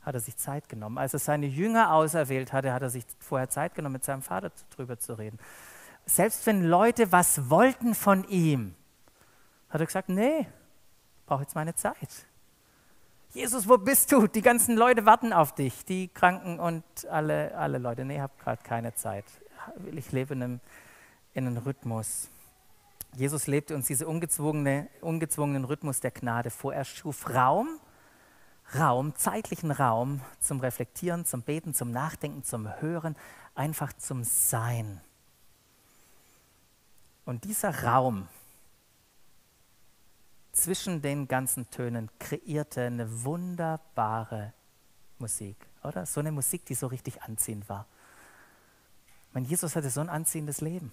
hat 0.00 0.14
er 0.14 0.20
sich 0.20 0.36
Zeit 0.36 0.68
genommen. 0.68 0.96
Als 0.96 1.12
er 1.12 1.18
seine 1.18 1.46
Jünger 1.46 1.92
auserwählt 1.92 2.52
hatte, 2.52 2.72
hat 2.72 2.82
er 2.82 2.90
sich 2.90 3.04
vorher 3.18 3.48
Zeit 3.48 3.74
genommen, 3.74 3.94
mit 3.94 4.04
seinem 4.04 4.22
Vater 4.22 4.52
darüber 4.70 4.98
zu 4.98 5.18
reden. 5.18 5.38
Selbst 6.06 6.46
wenn 6.46 6.62
Leute 6.62 7.10
was 7.10 7.50
wollten 7.50 7.94
von 7.94 8.24
ihm, 8.28 8.74
hat 9.70 9.80
er 9.80 9.86
gesagt, 9.86 10.08
nee, 10.08 10.46
brauche 11.26 11.42
jetzt 11.42 11.54
meine 11.54 11.74
Zeit. 11.74 12.26
Jesus, 13.34 13.68
wo 13.68 13.76
bist 13.76 14.12
du? 14.12 14.28
Die 14.28 14.42
ganzen 14.42 14.76
Leute 14.76 15.06
warten 15.06 15.32
auf 15.32 15.56
dich, 15.56 15.84
die 15.84 16.06
Kranken 16.06 16.60
und 16.60 16.84
alle, 17.10 17.52
alle 17.56 17.78
Leute. 17.78 18.04
Nee, 18.04 18.14
ich 18.14 18.20
habe 18.20 18.32
gerade 18.38 18.62
keine 18.62 18.94
Zeit. 18.94 19.24
Ich 19.92 20.12
lebe 20.12 20.34
in 20.34 20.42
einem, 20.44 20.60
in 21.32 21.48
einem 21.48 21.56
Rhythmus. 21.56 22.28
Jesus 23.16 23.48
lebte 23.48 23.74
uns 23.74 23.88
diesen 23.88 24.06
ungezwungene, 24.06 24.88
ungezwungenen 25.00 25.64
Rhythmus 25.64 25.98
der 25.98 26.12
Gnade 26.12 26.50
vor. 26.50 26.74
Er 26.74 26.84
schuf 26.84 27.28
Raum, 27.28 27.80
Raum, 28.78 29.16
zeitlichen 29.16 29.72
Raum 29.72 30.20
zum 30.38 30.60
Reflektieren, 30.60 31.24
zum 31.24 31.42
Beten, 31.42 31.74
zum 31.74 31.90
Nachdenken, 31.90 32.44
zum 32.44 32.80
Hören, 32.80 33.16
einfach 33.56 33.92
zum 33.94 34.22
Sein. 34.22 35.00
Und 37.24 37.42
dieser 37.42 37.82
Raum, 37.82 38.28
zwischen 40.54 41.02
den 41.02 41.28
ganzen 41.28 41.68
Tönen 41.70 42.10
kreierte 42.18 42.82
eine 42.82 43.24
wunderbare 43.24 44.52
Musik, 45.18 45.56
oder? 45.82 46.06
So 46.06 46.20
eine 46.20 46.32
Musik, 46.32 46.64
die 46.66 46.74
so 46.74 46.86
richtig 46.86 47.22
anziehend 47.22 47.68
war. 47.68 47.86
Mein 49.32 49.44
Jesus 49.44 49.76
hatte 49.76 49.90
so 49.90 50.00
ein 50.00 50.08
anziehendes 50.08 50.60
Leben. 50.60 50.92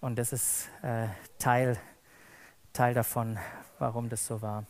Und 0.00 0.16
das 0.16 0.32
ist 0.32 0.68
äh, 0.82 1.08
Teil, 1.38 1.78
Teil 2.72 2.92
davon, 2.92 3.38
warum 3.78 4.08
das 4.08 4.26
so 4.26 4.42
war. 4.42 4.64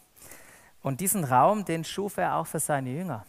Und 0.82 1.00
diesen 1.00 1.24
Raum, 1.24 1.64
den 1.64 1.84
schuf 1.84 2.18
er 2.18 2.36
auch 2.36 2.46
für 2.46 2.60
seine 2.60 2.90
Jünger 2.90 3.24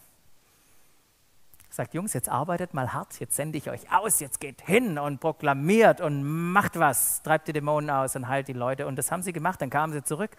sagt, 1.78 1.94
Jungs, 1.94 2.13
jetzt 2.13 2.28
arbeitet 2.28 2.74
mal 2.74 2.92
hart, 2.92 3.20
jetzt 3.20 3.36
sende 3.36 3.58
ich 3.58 3.70
euch 3.70 3.92
aus, 3.94 4.20
jetzt 4.20 4.40
geht 4.40 4.62
hin 4.62 4.98
und 4.98 5.20
proklamiert 5.20 6.02
und 6.02 6.24
macht 6.24 6.78
was, 6.78 7.22
treibt 7.22 7.48
die 7.48 7.54
Dämonen 7.54 7.90
aus 7.90 8.16
und 8.16 8.28
heilt 8.28 8.48
die 8.48 8.54
Leute. 8.54 8.88
Und 8.88 8.98
das 8.98 9.12
haben 9.12 9.22
sie 9.22 9.32
gemacht, 9.32 9.62
dann 9.62 9.70
kamen 9.70 9.94
sie 9.94 10.04
zurück. 10.04 10.32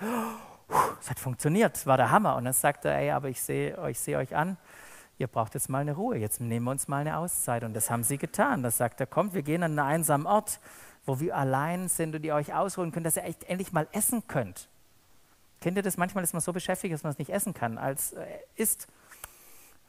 Es 1.01 1.09
hat 1.09 1.19
funktioniert, 1.19 1.87
war 1.87 1.97
der 1.97 2.11
Hammer. 2.11 2.37
Und 2.37 2.45
dann 2.45 2.53
sagte 2.53 2.89
er, 2.89 2.99
ey, 2.99 3.11
aber 3.13 3.29
ich 3.29 3.41
sehe 3.41 3.79
ich 3.89 3.99
seh 4.01 4.17
euch 4.17 4.35
an, 4.35 4.59
ihr 5.17 5.29
braucht 5.29 5.55
jetzt 5.55 5.69
mal 5.71 5.79
eine 5.79 5.93
Ruhe, 5.93 6.17
jetzt 6.17 6.41
nehmen 6.41 6.67
wir 6.67 6.73
uns 6.73 6.89
mal 6.89 6.99
eine 6.99 7.17
Auszeit. 7.17 7.63
Und 7.63 7.75
das 7.75 7.89
haben 7.89 8.03
sie 8.03 8.19
getan. 8.19 8.63
Das 8.63 8.77
sagt 8.77 9.01
er, 9.01 9.07
kommt, 9.07 9.33
wir 9.33 9.43
gehen 9.43 9.63
an 9.63 9.79
einen 9.79 9.89
einsamen 9.89 10.27
Ort, 10.27 10.61
wo 11.07 11.21
wir 11.21 11.37
allein 11.37 11.89
sind 11.89 12.17
und 12.17 12.25
ihr 12.25 12.35
euch 12.35 12.53
ausruhen 12.53 12.91
könnt, 12.91 13.07
dass 13.07 13.17
ihr 13.17 13.25
echt 13.25 13.45
endlich 13.45 13.73
mal 13.73 13.87
essen 13.93 14.27
könnt. 14.27 14.69
Kennt 15.61 15.77
ihr 15.77 15.83
das? 15.83 15.97
Manchmal 15.97 16.25
ist 16.25 16.33
man 16.33 16.41
so 16.41 16.53
beschäftigt, 16.53 16.93
dass 16.93 17.05
man 17.05 17.13
es 17.13 17.19
nicht 17.19 17.31
essen 17.31 17.55
kann, 17.55 17.79
als 17.79 18.13
äh, 18.13 18.27
isst 18.57 18.89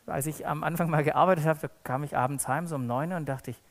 als 0.09 0.25
ich 0.25 0.47
am 0.47 0.63
Anfang 0.63 0.89
mal 0.89 1.03
gearbeitet 1.03 1.45
habe, 1.45 1.59
da 1.61 1.69
kam 1.83 2.03
ich 2.03 2.17
abends 2.17 2.47
heim, 2.47 2.67
so 2.67 2.75
um 2.75 2.85
neun 2.85 3.13
und 3.13 3.27
dachte 3.27 3.51
ich, 3.51 3.61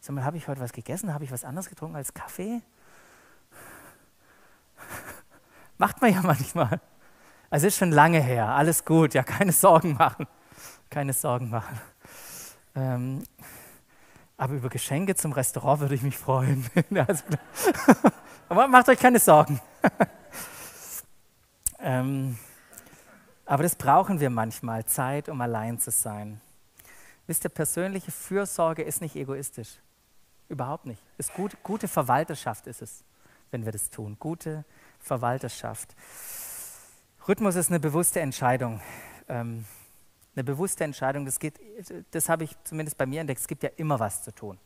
sag 0.00 0.14
mal, 0.14 0.24
habe 0.24 0.36
ich 0.36 0.48
heute 0.48 0.60
was 0.60 0.72
gegessen? 0.72 1.12
Habe 1.12 1.24
ich 1.24 1.32
was 1.32 1.44
anderes 1.44 1.68
getrunken 1.68 1.96
als 1.96 2.14
Kaffee? 2.14 2.62
Macht 5.78 6.00
man 6.00 6.12
ja 6.12 6.20
manchmal. 6.22 6.80
Also 7.50 7.66
ist 7.66 7.76
schon 7.76 7.92
lange 7.92 8.20
her, 8.20 8.48
alles 8.48 8.84
gut, 8.84 9.14
ja, 9.14 9.22
keine 9.22 9.52
Sorgen 9.52 9.94
machen. 9.94 10.26
Keine 10.90 11.12
Sorgen 11.12 11.50
machen. 11.50 11.80
Ähm, 12.74 13.22
aber 14.36 14.54
über 14.54 14.68
Geschenke 14.68 15.14
zum 15.14 15.32
Restaurant 15.32 15.80
würde 15.80 15.94
ich 15.94 16.02
mich 16.02 16.16
freuen. 16.16 16.66
Also, 17.06 17.24
aber 18.48 18.68
macht 18.68 18.88
euch 18.88 18.98
keine 18.98 19.18
Sorgen. 19.18 19.60
ähm, 21.80 22.38
aber 23.46 23.62
das 23.62 23.76
brauchen 23.76 24.20
wir 24.20 24.28
manchmal, 24.28 24.84
Zeit, 24.84 25.28
um 25.28 25.40
allein 25.40 25.78
zu 25.78 25.90
sein. 25.90 26.40
Wisst 27.26 27.44
ihr, 27.44 27.50
persönliche 27.50 28.10
Fürsorge 28.10 28.82
ist 28.82 29.00
nicht 29.00 29.16
egoistisch. 29.16 29.78
Überhaupt 30.48 30.86
nicht. 30.86 31.02
Ist 31.18 31.32
gut, 31.34 31.56
gute 31.62 31.88
Verwalterschaft 31.88 32.66
ist 32.66 32.82
es, 32.82 33.04
wenn 33.50 33.64
wir 33.64 33.72
das 33.72 33.90
tun. 33.90 34.16
Gute 34.20 34.64
Verwalterschaft. 34.98 35.94
Rhythmus 37.26 37.56
ist 37.56 37.70
eine 37.70 37.80
bewusste 37.80 38.20
Entscheidung. 38.20 38.80
Ähm, 39.28 39.64
eine 40.36 40.44
bewusste 40.44 40.84
Entscheidung, 40.84 41.24
das, 41.24 41.38
das 42.10 42.28
habe 42.28 42.44
ich 42.44 42.54
zumindest 42.64 42.98
bei 42.98 43.06
mir 43.06 43.20
entdeckt, 43.22 43.40
es 43.40 43.48
gibt 43.48 43.62
ja 43.62 43.70
immer 43.76 43.98
was 43.98 44.22
zu 44.22 44.32
tun. 44.32 44.58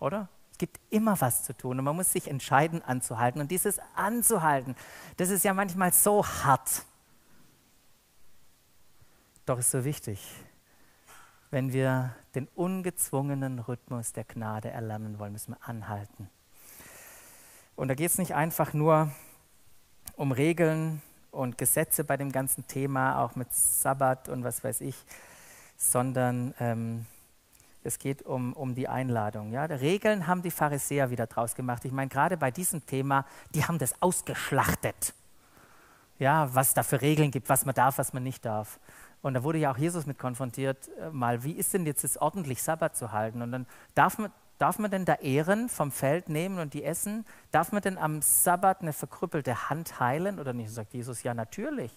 Oder? 0.00 0.28
Es 0.50 0.58
gibt 0.58 0.80
immer 0.90 1.20
was 1.20 1.44
zu 1.44 1.56
tun 1.56 1.78
und 1.78 1.84
man 1.84 1.94
muss 1.94 2.12
sich 2.12 2.28
entscheiden, 2.28 2.82
anzuhalten. 2.82 3.40
Und 3.40 3.50
dieses 3.50 3.78
Anzuhalten, 3.94 4.74
das 5.16 5.30
ist 5.30 5.44
ja 5.44 5.54
manchmal 5.54 5.92
so 5.92 6.26
hart. 6.26 6.84
Doch 9.46 9.60
ist 9.60 9.70
so 9.70 9.84
wichtig, 9.84 10.20
wenn 11.52 11.72
wir 11.72 12.16
den 12.34 12.48
ungezwungenen 12.56 13.60
Rhythmus 13.60 14.12
der 14.12 14.24
Gnade 14.24 14.70
erlernen 14.70 15.20
wollen, 15.20 15.30
müssen 15.30 15.54
wir 15.54 15.68
anhalten. 15.68 16.28
Und 17.76 17.86
da 17.86 17.94
geht 17.94 18.10
es 18.10 18.18
nicht 18.18 18.34
einfach 18.34 18.72
nur 18.72 19.12
um 20.16 20.32
Regeln 20.32 21.00
und 21.30 21.58
Gesetze 21.58 22.02
bei 22.02 22.16
dem 22.16 22.32
ganzen 22.32 22.66
Thema, 22.66 23.22
auch 23.22 23.36
mit 23.36 23.52
Sabbat 23.52 24.28
und 24.28 24.42
was 24.42 24.64
weiß 24.64 24.80
ich, 24.80 24.96
sondern 25.76 26.52
ähm, 26.58 27.06
es 27.84 28.00
geht 28.00 28.22
um, 28.22 28.52
um 28.52 28.74
die 28.74 28.88
Einladung. 28.88 29.52
Ja? 29.52 29.66
Regeln 29.66 30.26
haben 30.26 30.42
die 30.42 30.50
Pharisäer 30.50 31.10
wieder 31.10 31.28
draus 31.28 31.54
gemacht. 31.54 31.84
Ich 31.84 31.92
meine, 31.92 32.08
gerade 32.08 32.36
bei 32.36 32.50
diesem 32.50 32.84
Thema, 32.84 33.24
die 33.54 33.64
haben 33.64 33.78
das 33.78 34.02
ausgeschlachtet. 34.02 35.14
Ja, 36.18 36.52
was 36.52 36.74
da 36.74 36.82
für 36.82 37.00
Regeln 37.00 37.30
gibt, 37.30 37.48
was 37.48 37.64
man 37.64 37.74
darf, 37.74 37.98
was 37.98 38.12
man 38.12 38.24
nicht 38.24 38.44
darf. 38.44 38.80
Und 39.22 39.34
da 39.34 39.42
wurde 39.42 39.58
ja 39.58 39.72
auch 39.72 39.78
Jesus 39.78 40.06
mit 40.06 40.18
konfrontiert, 40.18 40.88
äh, 41.00 41.10
mal, 41.10 41.42
wie 41.42 41.52
ist 41.52 41.74
denn 41.74 41.86
jetzt 41.86 42.04
es 42.04 42.16
ordentlich 42.16 42.62
Sabbat 42.62 42.96
zu 42.96 43.12
halten? 43.12 43.42
Und 43.42 43.52
dann 43.52 43.66
darf 43.94 44.18
man, 44.18 44.32
darf 44.58 44.78
man 44.78 44.90
denn 44.90 45.04
da 45.04 45.14
Ehren 45.14 45.68
vom 45.68 45.90
Feld 45.90 46.28
nehmen 46.28 46.58
und 46.58 46.74
die 46.74 46.84
essen? 46.84 47.26
Darf 47.50 47.72
man 47.72 47.82
denn 47.82 47.98
am 47.98 48.22
Sabbat 48.22 48.82
eine 48.82 48.92
verkrüppelte 48.92 49.68
Hand 49.68 50.00
heilen 50.00 50.38
oder 50.38 50.52
nicht? 50.52 50.70
Sagt 50.70 50.94
Jesus, 50.94 51.22
ja 51.22 51.34
natürlich. 51.34 51.92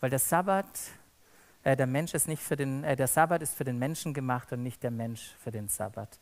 Weil 0.00 0.10
der 0.10 0.18
Sabbat, 0.18 0.66
äh, 1.62 1.76
der 1.76 1.86
Mensch 1.86 2.14
ist 2.14 2.28
nicht 2.28 2.42
für 2.42 2.56
den, 2.56 2.84
äh, 2.84 2.96
der 2.96 3.08
Sabbat 3.08 3.42
ist 3.42 3.54
für 3.54 3.64
den 3.64 3.78
Menschen 3.78 4.14
gemacht 4.14 4.52
und 4.52 4.62
nicht 4.62 4.82
der 4.82 4.90
Mensch 4.90 5.34
für 5.42 5.50
den 5.50 5.68
Sabbat. 5.68 6.18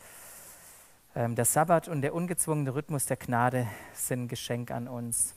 Ähm, 1.14 1.34
der 1.34 1.44
Sabbat 1.44 1.88
und 1.88 2.02
der 2.02 2.14
ungezwungene 2.14 2.74
Rhythmus 2.74 3.06
der 3.06 3.16
Gnade 3.16 3.66
sind 3.94 4.24
ein 4.24 4.28
Geschenk 4.28 4.70
an 4.70 4.86
uns. 4.86 5.34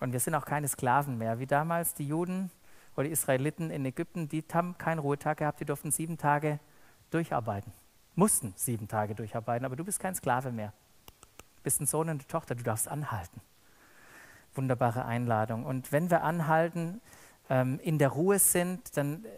Und 0.00 0.12
wir 0.12 0.20
sind 0.20 0.34
auch 0.34 0.44
keine 0.44 0.68
Sklaven 0.68 1.16
mehr, 1.18 1.38
wie 1.38 1.46
damals 1.46 1.94
die 1.94 2.08
Juden 2.08 2.50
oder 2.96 3.04
die 3.04 3.12
Israeliten 3.12 3.70
in 3.70 3.84
Ägypten, 3.84 4.28
die 4.28 4.44
haben 4.52 4.78
keinen 4.78 4.98
Ruhetag 4.98 5.38
gehabt, 5.38 5.60
die 5.60 5.64
durften 5.64 5.90
sieben 5.90 6.18
Tage 6.18 6.60
durcharbeiten. 7.10 7.72
Mussten 8.14 8.54
sieben 8.56 8.86
Tage 8.86 9.14
durcharbeiten, 9.14 9.64
aber 9.64 9.76
du 9.76 9.84
bist 9.84 9.98
kein 9.98 10.14
Sklave 10.14 10.52
mehr. 10.52 10.72
Bist 11.62 11.80
ein 11.80 11.86
Sohn 11.86 12.08
und 12.08 12.10
eine 12.10 12.26
Tochter, 12.26 12.54
du 12.54 12.62
darfst 12.62 12.88
anhalten. 12.88 13.40
Wunderbare 14.54 15.04
Einladung. 15.04 15.64
Und 15.64 15.90
wenn 15.90 16.10
wir 16.10 16.22
anhalten, 16.22 17.00
ähm, 17.50 17.80
in 17.82 17.98
der 17.98 18.10
Ruhe 18.10 18.38
sind, 18.38 18.96
dann, 18.96 19.24
äh, 19.24 19.28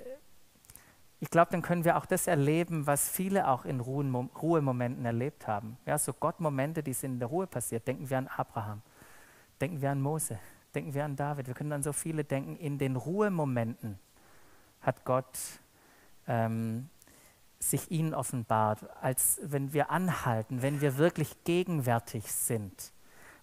ich 1.21 1.31
glaube, 1.31 1.51
dann 1.53 1.63
können 1.63 1.85
wir 1.85 1.97
auch 1.97 2.05
das 2.05 2.27
erleben, 2.27 2.87
was 2.87 3.09
viele 3.09 3.49
auch 3.49 3.65
in 3.65 3.81
Ruhemomenten 3.81 5.07
erlebt 5.07 5.47
haben. 5.47 5.79
Ja, 5.87 5.97
so 5.97 6.13
Gottmomente, 6.13 6.83
die 6.83 6.93
sind 6.93 7.15
in 7.15 7.19
der 7.19 7.29
Ruhe 7.29 7.47
passiert. 7.47 7.89
Denken 7.89 8.11
wir 8.11 8.19
an 8.19 8.29
Abraham, 8.29 8.83
denken 9.59 9.81
wir 9.81 9.91
an 9.91 10.03
Mose, 10.03 10.39
denken 10.77 10.95
wir 10.95 11.05
an 11.05 11.17
David, 11.17 11.47
wir 11.49 11.55
können 11.55 11.73
an 11.73 11.83
so 11.83 11.93
viele 11.93 12.23
denken. 12.23 12.57
In 12.57 12.79
den 12.79 12.97
Ruhemomenten 12.97 13.99
hat 14.83 15.05
Gott 15.05 15.39
ähm, 16.29 16.89
sich 17.59 17.91
ihnen 17.91 18.15
offenbart, 18.15 18.87
als 19.03 19.41
wenn 19.43 19.73
wir 19.73 19.91
anhalten, 19.91 20.63
wenn 20.63 20.81
wir 20.81 20.99
wirklich 20.99 21.45
gegenwärtig 21.45 22.31
sind 22.31 22.93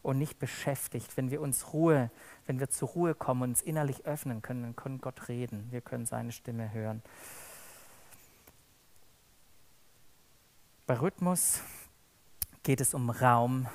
und 0.04 0.20
nicht 0.20 0.38
beschäftigt, 0.38 1.18
wenn 1.18 1.32
wir 1.32 1.42
uns 1.42 1.74
Ruhe, 1.74 2.12
wenn 2.46 2.60
wir 2.60 2.70
zur 2.70 2.90
Ruhe 2.90 3.16
kommen 3.16 3.42
uns 3.42 3.62
innerlich 3.62 4.06
öffnen 4.06 4.42
können, 4.42 4.62
dann 4.62 4.76
kann 4.76 5.02
Gott 5.02 5.28
reden, 5.28 5.68
wir 5.72 5.82
können 5.82 6.06
seine 6.06 6.32
Stimme 6.32 6.72
hören. 6.72 7.02
Bei 10.86 11.00
Rhythmus 11.00 11.62
geht 12.62 12.80
es 12.80 12.94
um 12.94 13.10
Raum 13.10 13.68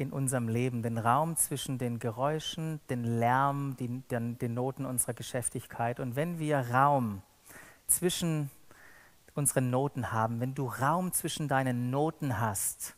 in 0.00 0.12
unserem 0.12 0.48
Leben, 0.48 0.82
den 0.82 0.96
Raum 0.96 1.36
zwischen 1.36 1.76
den 1.76 1.98
Geräuschen, 1.98 2.80
den 2.88 3.04
Lärm, 3.04 3.76
den, 3.76 4.02
den, 4.08 4.38
den 4.38 4.54
Noten 4.54 4.86
unserer 4.86 5.12
Geschäftigkeit. 5.12 6.00
Und 6.00 6.16
wenn 6.16 6.38
wir 6.38 6.58
Raum 6.70 7.20
zwischen 7.86 8.50
unseren 9.34 9.68
Noten 9.68 10.10
haben, 10.10 10.40
wenn 10.40 10.54
du 10.54 10.68
Raum 10.68 11.12
zwischen 11.12 11.48
deinen 11.48 11.90
Noten 11.90 12.40
hast, 12.40 12.96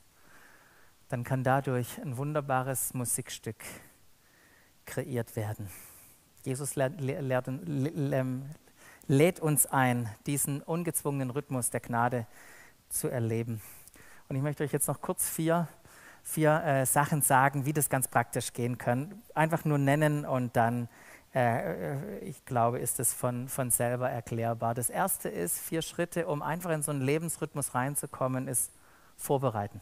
dann 1.09 1.25
kann 1.25 1.43
dadurch 1.43 2.01
ein 2.01 2.17
wunderbares 2.17 2.95
Musikstück 2.95 3.65
kreiert 4.87 5.35
werden. 5.35 5.69
Jesus 6.45 6.77
lehrt, 6.77 7.01
lehrt, 7.01 7.49
lädt 9.09 9.41
uns 9.41 9.67
ein, 9.67 10.09
diesen 10.27 10.63
ungezwungenen 10.63 11.31
Rhythmus 11.31 11.71
der 11.71 11.81
Gnade 11.81 12.29
zu 12.89 13.09
erleben. 13.09 13.61
Und 14.29 14.37
ich 14.37 14.43
möchte 14.43 14.63
euch 14.63 14.73
jetzt 14.73 14.87
noch 14.87 15.01
kurz 15.01 15.29
vier, 15.29 15.67
vier 16.23 16.63
äh, 16.65 16.87
Sachen 16.87 17.23
sagen, 17.23 17.67
wie 17.67 17.73
das 17.73 17.89
ganz 17.89 18.09
praktisch 18.09 18.53
gehen 18.53 18.79
kann. 18.79 19.23
Einfach 19.35 19.65
nur 19.65 19.79
nennen 19.79 20.25
und 20.25 20.57
dann, 20.57 20.89
äh, 21.35 21.95
äh, 21.95 22.19
ich 22.21 22.45
glaube, 22.45 22.79
ist 22.79 23.01
es 23.01 23.13
von, 23.13 23.49
von 23.49 23.71
selber 23.71 24.09
erklärbar. 24.09 24.75
Das 24.75 24.89
erste 24.89 25.29
ist, 25.29 25.59
vier 25.59 25.83
Schritte, 25.83 26.27
um 26.27 26.43
einfach 26.43 26.71
in 26.71 26.83
so 26.83 26.91
einen 26.91 27.03
Lebensrhythmus 27.03 27.75
reinzukommen, 27.75 28.49
ist 28.49 28.73
vorbereiten. 29.17 29.81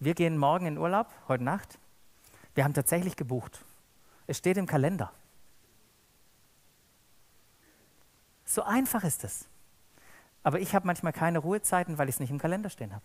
Wir 0.00 0.14
gehen 0.14 0.38
morgen 0.38 0.66
in 0.66 0.78
Urlaub, 0.78 1.08
heute 1.26 1.42
Nacht. 1.42 1.78
Wir 2.54 2.64
haben 2.64 2.74
tatsächlich 2.74 3.16
gebucht. 3.16 3.64
Es 4.26 4.38
steht 4.38 4.56
im 4.56 4.66
Kalender. 4.66 5.10
So 8.44 8.62
einfach 8.62 9.04
ist 9.04 9.24
es. 9.24 9.46
Aber 10.42 10.60
ich 10.60 10.74
habe 10.74 10.86
manchmal 10.86 11.12
keine 11.12 11.40
Ruhezeiten, 11.40 11.98
weil 11.98 12.08
ich 12.08 12.14
es 12.14 12.20
nicht 12.20 12.30
im 12.30 12.38
Kalender 12.38 12.70
stehen 12.70 12.94
habe. 12.94 13.04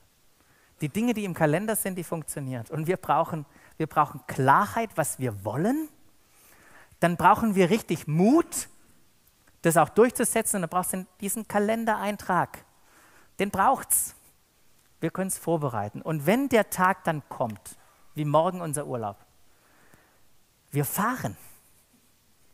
Die 0.83 0.89
Dinge, 0.89 1.13
die 1.13 1.23
im 1.23 1.33
Kalender 1.33 1.77
sind, 1.77 1.95
die 1.95 2.03
funktionieren. 2.03 2.65
Und 2.69 2.87
wir 2.87 2.97
brauchen, 2.97 3.45
wir 3.77 3.87
brauchen 3.87 4.19
Klarheit, 4.27 4.89
was 4.95 5.17
wir 5.17 5.45
wollen. 5.45 5.87
Dann 6.99 7.15
brauchen 7.15 7.55
wir 7.55 7.69
richtig 7.69 8.05
Mut, 8.05 8.67
das 9.61 9.77
auch 9.77 9.87
durchzusetzen. 9.87 10.57
Und 10.57 10.63
dann 10.63 10.69
brauchst 10.69 10.91
du 10.91 11.07
diesen 11.21 11.47
Kalendereintrag. 11.47 12.65
Den 13.39 13.49
braucht 13.49 13.93
es. 13.93 14.13
Wir 14.99 15.09
können 15.09 15.29
es 15.29 15.37
vorbereiten. 15.37 16.01
Und 16.01 16.25
wenn 16.25 16.49
der 16.49 16.69
Tag 16.69 17.05
dann 17.05 17.23
kommt, 17.29 17.77
wie 18.13 18.25
morgen 18.25 18.59
unser 18.59 18.85
Urlaub, 18.85 19.15
wir 20.71 20.83
fahren. 20.83 21.37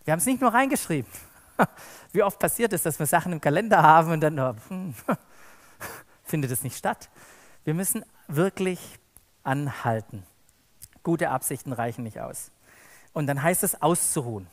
Wir 0.05 0.11
haben 0.11 0.19
es 0.19 0.27
nicht 0.27 0.41
nur 0.41 0.53
reingeschrieben. 0.53 1.11
Wie 2.11 2.21
oft 2.21 2.37
passiert 2.37 2.73
es, 2.73 2.83
dass 2.83 2.99
wir 2.99 3.07
Sachen 3.07 3.33
im 3.33 3.41
Kalender 3.41 3.81
haben 3.81 4.11
und 4.11 4.21
dann 4.21 4.55
hm, 4.67 4.93
findet 6.23 6.51
es 6.51 6.61
nicht 6.61 6.77
statt. 6.77 7.09
Wir 7.63 7.73
müssen 7.73 8.03
wirklich 8.29 8.99
anhalten. 9.43 10.25
Gute 11.03 11.29
Absichten 11.29 11.73
reichen 11.73 12.03
nicht 12.03 12.19
aus. 12.19 12.51
Und 13.13 13.27
dann 13.27 13.41
heißt 13.41 13.63
es 13.63 13.81
auszuruhen. 13.81 14.47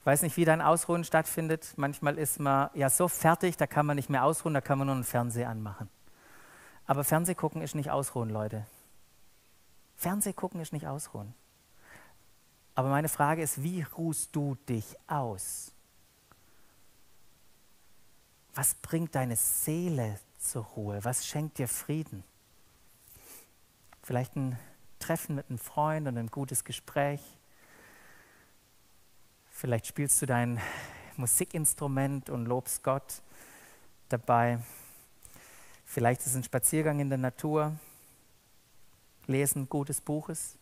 Ich 0.00 0.06
weiß 0.06 0.22
nicht, 0.22 0.36
wie 0.36 0.44
dein 0.44 0.62
Ausruhen 0.62 1.04
stattfindet. 1.04 1.74
Manchmal 1.76 2.16
ist 2.16 2.40
man 2.40 2.70
ja 2.74 2.88
so 2.88 3.08
fertig, 3.08 3.56
da 3.56 3.66
kann 3.66 3.84
man 3.84 3.96
nicht 3.96 4.08
mehr 4.08 4.24
ausruhen, 4.24 4.54
da 4.54 4.60
kann 4.60 4.78
man 4.78 4.86
nur 4.86 4.94
einen 4.94 5.04
Fernseher 5.04 5.50
anmachen. 5.50 5.90
Aber 6.86 7.04
Fernsehgucken 7.04 7.60
ist 7.60 7.74
nicht 7.74 7.90
ausruhen, 7.90 8.30
Leute. 8.30 8.66
Fernsehgucken 9.96 10.60
ist 10.60 10.72
nicht 10.72 10.86
ausruhen. 10.86 11.34
Aber 12.74 12.88
meine 12.88 13.08
Frage 13.08 13.42
ist, 13.42 13.62
wie 13.62 13.82
ruhst 13.82 14.34
du 14.34 14.54
dich 14.68 14.96
aus? 15.08 15.72
Was 18.54 18.74
bringt 18.74 19.14
deine 19.14 19.36
Seele 19.36 20.18
zur 20.38 20.64
Ruhe? 20.64 21.04
Was 21.04 21.26
schenkt 21.26 21.58
dir 21.58 21.68
Frieden? 21.68 22.24
Vielleicht 24.02 24.36
ein 24.36 24.58
Treffen 24.98 25.34
mit 25.34 25.48
einem 25.48 25.58
Freund 25.58 26.08
und 26.08 26.16
ein 26.16 26.28
gutes 26.28 26.64
Gespräch. 26.64 27.20
Vielleicht 29.50 29.86
spielst 29.86 30.20
du 30.22 30.26
dein 30.26 30.60
Musikinstrument 31.16 32.30
und 32.30 32.46
lobst 32.46 32.82
Gott 32.82 33.22
dabei. 34.08 34.60
Vielleicht 35.84 36.20
ist 36.20 36.28
es 36.28 36.36
ein 36.36 36.44
Spaziergang 36.44 37.00
in 37.00 37.08
der 37.08 37.18
Natur, 37.18 37.78
Lesen 39.26 39.68
gutes 39.68 40.00
Buches. 40.00 40.56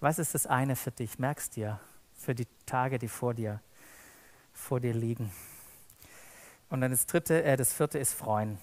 Was 0.00 0.18
ist 0.18 0.34
das 0.34 0.46
eine 0.46 0.74
für 0.74 0.90
dich? 0.90 1.20
Merkst 1.20 1.54
dir 1.54 1.78
für 2.16 2.34
die 2.34 2.48
Tage, 2.66 2.98
die 2.98 3.06
vor 3.06 3.32
dir, 3.32 3.60
vor 4.52 4.80
dir 4.80 4.92
liegen. 4.92 5.30
Und 6.72 6.80
dann 6.80 6.90
das 6.90 7.04
dritte, 7.04 7.44
äh, 7.44 7.58
das 7.58 7.74
vierte 7.74 7.98
ist 7.98 8.14
freuen. 8.14 8.56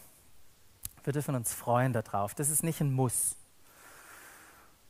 Wir 1.04 1.14
dürfen 1.14 1.36
uns 1.36 1.54
freuen 1.54 1.94
darauf. 1.94 2.34
Das 2.34 2.50
ist 2.50 2.64
nicht 2.64 2.82
ein 2.82 2.92
Muss. 2.92 3.36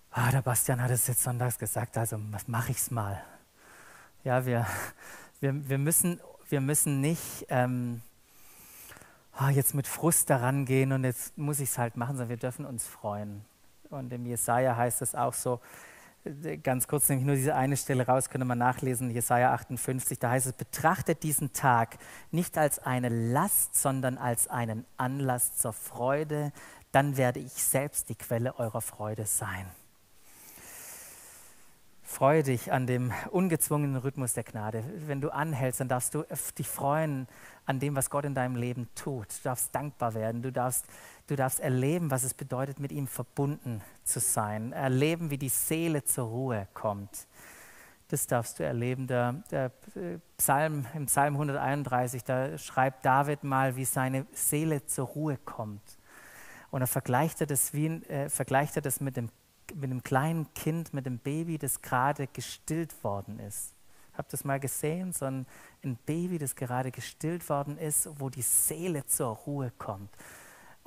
Ah, 0.09 0.31
der 0.31 0.41
Bastian 0.41 0.81
hat 0.81 0.89
es 0.89 1.05
jetzt 1.07 1.23
sonntags 1.23 1.59
gesagt, 1.59 1.97
also 1.97 2.17
mache 2.47 2.71
ich 2.71 2.77
es 2.77 2.91
mal. 2.91 3.21
Ja, 4.23 4.45
wir, 4.45 4.65
wir, 5.41 5.67
wir, 5.67 5.77
müssen, 5.77 6.21
wir 6.47 6.61
müssen 6.61 7.01
nicht 7.01 7.45
ähm, 7.49 8.01
oh, 9.37 9.49
jetzt 9.49 9.75
mit 9.75 9.85
Frust 9.85 10.29
daran 10.29 10.63
gehen 10.63 10.93
und 10.93 11.03
jetzt 11.03 11.37
muss 11.37 11.59
ich 11.59 11.71
es 11.71 11.77
halt 11.77 11.97
machen, 11.97 12.15
sondern 12.15 12.29
wir 12.29 12.37
dürfen 12.37 12.65
uns 12.65 12.87
freuen. 12.87 13.43
Und 13.89 14.13
im 14.13 14.25
Jesaja 14.25 14.77
heißt 14.77 15.01
es 15.01 15.13
auch 15.13 15.33
so, 15.33 15.59
ganz 16.63 16.87
kurz 16.87 17.09
nämlich 17.09 17.25
nur 17.25 17.35
diese 17.35 17.55
eine 17.55 17.77
Stelle 17.77 18.05
raus, 18.05 18.29
könnte 18.29 18.45
man 18.45 18.57
nachlesen, 18.57 19.09
Jesaja 19.09 19.53
58, 19.53 20.19
da 20.19 20.31
heißt 20.31 20.47
es, 20.47 20.53
betrachtet 20.53 21.23
diesen 21.23 21.53
Tag 21.53 21.97
nicht 22.31 22.57
als 22.57 22.79
eine 22.79 23.09
Last, 23.09 23.75
sondern 23.75 24.17
als 24.17 24.47
einen 24.47 24.85
Anlass 24.97 25.57
zur 25.57 25.73
Freude, 25.73 26.51
dann 26.91 27.17
werde 27.17 27.39
ich 27.39 27.53
selbst 27.53 28.09
die 28.09 28.15
Quelle 28.15 28.57
eurer 28.59 28.81
Freude 28.81 29.25
sein. 29.25 29.65
Freue 32.09 32.41
dich 32.41 32.71
an 32.71 32.87
dem 32.87 33.13
ungezwungenen 33.29 33.95
Rhythmus 33.95 34.33
der 34.33 34.43
Gnade. 34.43 34.83
Wenn 35.05 35.21
du 35.21 35.29
anhältst, 35.29 35.79
dann 35.79 35.89
darfst 35.89 36.15
du 36.15 36.25
dich 36.57 36.67
freuen 36.67 37.27
an 37.67 37.79
dem, 37.79 37.95
was 37.95 38.09
Gott 38.09 38.25
in 38.25 38.33
deinem 38.33 38.55
Leben 38.55 38.89
tut. 38.95 39.27
Du 39.27 39.43
darfst 39.43 39.75
dankbar 39.75 40.15
werden. 40.15 40.41
Du 40.41 40.51
darfst, 40.51 40.87
du 41.29 41.35
darfst 41.35 41.59
erleben, 41.59 42.11
was 42.11 42.23
es 42.23 42.33
bedeutet, 42.33 42.79
mit 42.79 42.91
ihm 42.91 43.07
verbunden 43.07 43.81
zu 44.03 44.19
sein. 44.19 44.71
Erleben, 44.71 45.29
wie 45.29 45.37
die 45.37 45.49
Seele 45.49 46.03
zur 46.03 46.27
Ruhe 46.27 46.67
kommt. 46.73 47.27
Das 48.07 48.25
darfst 48.25 48.59
du 48.59 48.63
erleben. 48.63 49.05
Der, 49.07 49.33
der 49.51 49.71
äh, 49.95 50.17
Psalm, 50.37 50.85
Im 50.95 51.05
Psalm 51.05 51.35
131, 51.35 52.23
da 52.23 52.57
schreibt 52.57 53.05
David 53.05 53.43
mal, 53.43 53.75
wie 53.75 53.85
seine 53.85 54.25
Seele 54.31 54.85
zur 54.85 55.07
Ruhe 55.07 55.37
kommt. 55.37 55.83
Und 56.71 56.81
er 56.81 56.87
vergleicht 56.87 57.41
er 57.41 57.47
das, 57.47 57.73
wie, 57.73 57.87
äh, 57.87 58.29
vergleicht 58.29 58.75
er 58.75 58.81
das 58.81 58.99
mit 58.99 59.17
dem 59.17 59.29
mit 59.75 59.85
einem 59.85 60.03
kleinen 60.03 60.53
Kind, 60.53 60.93
mit 60.93 61.05
dem 61.05 61.19
Baby, 61.19 61.57
das 61.57 61.81
gerade 61.81 62.27
gestillt 62.27 63.03
worden 63.03 63.39
ist. 63.39 63.73
Habt 64.13 64.29
ihr 64.29 64.31
das 64.31 64.43
mal 64.43 64.59
gesehen? 64.59 65.13
So 65.13 65.25
ein, 65.25 65.45
ein 65.83 65.97
Baby, 66.05 66.37
das 66.37 66.55
gerade 66.55 66.91
gestillt 66.91 67.47
worden 67.49 67.77
ist, 67.77 68.09
wo 68.19 68.29
die 68.29 68.41
Seele 68.41 69.05
zur 69.05 69.29
Ruhe 69.29 69.71
kommt. 69.77 70.09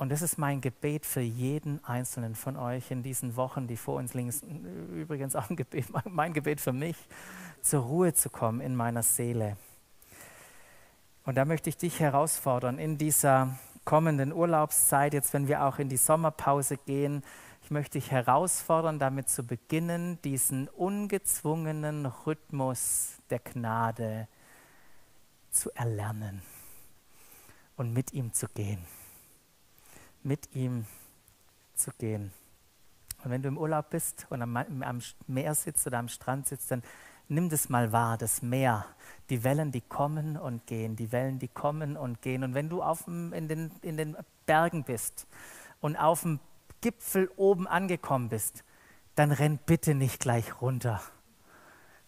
Und 0.03 0.09
das 0.09 0.21
ist 0.21 0.37
mein 0.37 0.61
Gebet 0.61 1.07
für 1.07 1.21
jeden 1.21 1.79
einzelnen 1.85 2.35
von 2.35 2.57
euch 2.57 2.91
in 2.91 3.05
diesen 3.05 3.37
Wochen, 3.37 3.69
die 3.69 3.77
vor 3.77 3.99
uns 3.99 4.15
liegen. 4.15 4.33
Übrigens 4.97 5.37
auch 5.37 5.49
ein 5.49 5.55
Gebet, 5.55 5.87
mein 6.07 6.33
Gebet 6.33 6.61
für 6.61 6.73
mich, 6.73 6.97
zur 7.61 7.85
Ruhe 7.85 8.13
zu 8.13 8.29
kommen 8.29 8.61
in 8.61 8.75
meiner 8.75 9.05
Seele. 9.05 9.57
Und 11.25 11.37
da 11.37 11.45
möchte 11.45 11.69
ich 11.71 11.77
dich 11.77 12.01
herausfordern, 12.01 12.81
in 12.81 12.99
dieser 12.99 13.57
kommenden 13.85 14.33
Urlaubszeit, 14.33 15.15
jetzt 15.15 15.33
wenn 15.35 15.47
wir 15.47 15.65
auch 15.65 15.79
in 15.79 15.89
die 15.89 15.99
Sommerpause 15.99 16.79
gehen, 16.79 17.23
ich 17.63 17.71
möchte 17.71 18.01
dich 18.01 18.11
herausfordern, 18.11 18.99
damit 18.99 19.29
zu 19.29 19.45
beginnen, 19.45 20.21
diesen 20.23 20.67
ungezwungenen 20.67 22.07
Rhythmus 22.07 23.19
der 23.31 23.39
Gnade 23.39 24.27
zu 25.53 25.71
erlernen 25.77 26.43
und 27.77 27.93
mit 27.93 28.13
ihm 28.13 28.33
zu 28.33 28.49
gehen. 28.49 28.85
Mit 30.23 30.55
ihm 30.55 30.87
zu 31.75 31.91
gehen. 31.99 32.33
Und 33.25 33.31
wenn 33.31 33.43
du 33.43 33.49
im 33.49 33.59
Urlaub 33.59 33.91
bist 33.91 34.27
und 34.31 34.43
am, 34.43 34.57
am 34.57 35.01
Meer 35.27 35.55
sitzt 35.55 35.87
oder 35.87 35.99
am 35.99 36.09
Strand 36.09 36.47
sitzt, 36.47 36.71
dann 36.71 36.83
nimm 37.29 37.49
das 37.49 37.69
mal 37.69 37.93
wahr, 37.93 38.19
das 38.19 38.43
Meer, 38.43 38.87
die 39.31 39.45
Wellen, 39.45 39.73
die 39.73 39.81
kommen 39.81 40.37
und 40.37 40.67
gehen, 40.67 40.97
die 40.97 41.13
Wellen, 41.13 41.39
die 41.39 41.49
kommen 41.49 41.97
und 41.97 42.21
gehen. 42.21 42.45
Und 42.45 42.55
wenn 42.55 42.69
du 42.69 42.83
auf 42.83 43.05
dem, 43.05 43.33
in, 43.33 43.49
den, 43.49 43.71
in 43.83 43.97
den 43.97 44.17
Bergen 44.47 44.85
bist 44.85 45.27
und 45.81 45.97
auf 45.97 46.23
dem 46.23 46.41
Gipfel 46.81 47.31
oben 47.37 47.67
angekommen 47.67 48.29
bist, 48.29 48.65
dann 49.15 49.31
renn 49.31 49.59
bitte 49.59 49.95
nicht 49.95 50.21
gleich 50.21 50.61
runter, 50.61 51.01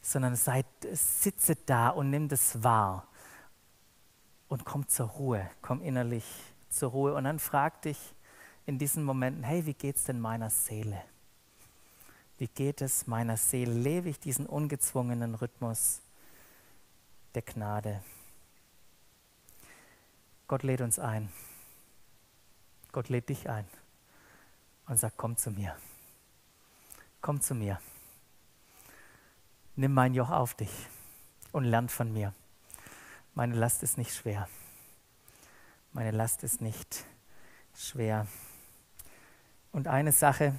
sondern 0.00 0.36
sei, 0.36 0.64
sitze 0.92 1.56
da 1.66 1.90
und 1.90 2.10
nimm 2.10 2.28
das 2.28 2.62
wahr 2.62 3.06
und 4.48 4.64
komm 4.64 4.88
zur 4.88 5.06
Ruhe, 5.06 5.48
komm 5.62 5.80
innerlich 5.80 6.24
zur 6.68 6.90
Ruhe 6.90 7.14
und 7.14 7.24
dann 7.24 7.38
frag 7.38 7.82
dich 7.82 8.13
in 8.66 8.78
diesen 8.78 9.04
Momenten, 9.04 9.42
hey, 9.44 9.66
wie 9.66 9.74
geht's 9.74 10.04
denn 10.04 10.20
meiner 10.20 10.50
Seele? 10.50 11.02
Wie 12.38 12.48
geht 12.48 12.80
es 12.80 13.06
meiner 13.06 13.36
Seele? 13.36 13.72
Lebe 13.72 14.08
ich 14.08 14.18
diesen 14.18 14.46
ungezwungenen 14.46 15.34
Rhythmus 15.34 16.00
der 17.34 17.42
Gnade? 17.42 18.02
Gott 20.48 20.62
lädt 20.62 20.80
uns 20.80 20.98
ein 20.98 21.30
Gott 22.94 23.08
lädt 23.08 23.28
dich 23.28 23.50
ein 23.50 23.66
und 24.86 25.00
sagt, 25.00 25.16
komm 25.16 25.36
zu 25.36 25.50
mir. 25.50 25.76
Komm 27.20 27.40
zu 27.40 27.56
mir. 27.56 27.80
Nimm 29.74 29.92
mein 29.92 30.14
Joch 30.14 30.30
auf 30.30 30.54
dich 30.54 30.70
und 31.50 31.64
lern 31.64 31.88
von 31.88 32.12
mir. 32.12 32.32
Meine 33.34 33.56
Last 33.56 33.82
ist 33.82 33.98
nicht 33.98 34.14
schwer. 34.14 34.48
Meine 35.92 36.12
Last 36.12 36.44
ist 36.44 36.60
nicht 36.60 37.04
schwer. 37.74 38.28
Und 39.74 39.88
eine 39.88 40.12
Sache, 40.12 40.54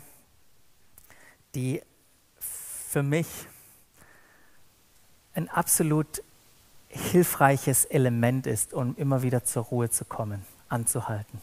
die 1.56 1.82
für 2.38 3.02
mich 3.02 3.28
ein 5.34 5.48
absolut 5.50 6.22
hilfreiches 6.90 7.86
Element 7.86 8.46
ist, 8.46 8.74
um 8.74 8.94
immer 8.98 9.22
wieder 9.22 9.46
zur 9.46 9.64
Ruhe 9.64 9.90
zu 9.90 10.04
kommen, 10.04 10.46
anzuhalten, 10.68 11.42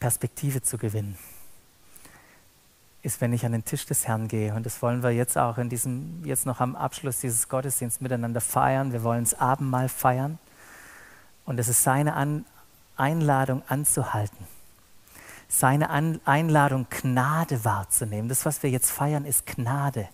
Perspektive 0.00 0.62
zu 0.62 0.78
gewinnen, 0.78 1.18
ist, 3.02 3.20
wenn 3.20 3.34
ich 3.34 3.44
an 3.44 3.52
den 3.52 3.66
Tisch 3.66 3.84
des 3.84 4.08
Herrn 4.08 4.28
gehe. 4.28 4.54
Und 4.54 4.64
das 4.64 4.80
wollen 4.80 5.02
wir 5.02 5.10
jetzt 5.10 5.36
auch 5.36 5.58
in 5.58 5.68
diesem, 5.68 6.24
jetzt 6.24 6.46
noch 6.46 6.60
am 6.60 6.74
Abschluss 6.74 7.20
dieses 7.20 7.50
Gottesdienstes 7.50 8.00
miteinander 8.00 8.40
feiern. 8.40 8.94
Wir 8.94 9.02
wollen 9.02 9.24
das 9.24 9.38
Abendmahl 9.38 9.90
feiern. 9.90 10.38
Und 11.44 11.60
es 11.60 11.68
ist 11.68 11.82
seine 11.82 12.14
an 12.14 12.46
Einladung 12.96 13.62
anzuhalten. 13.68 14.57
Seine 15.48 15.90
Einladung, 15.90 16.86
Gnade 16.90 17.64
wahrzunehmen. 17.64 18.28
Das, 18.28 18.44
was 18.44 18.62
wir 18.62 18.70
jetzt 18.70 18.90
feiern, 18.90 19.24
ist 19.24 19.46
Gnade. 19.46 20.08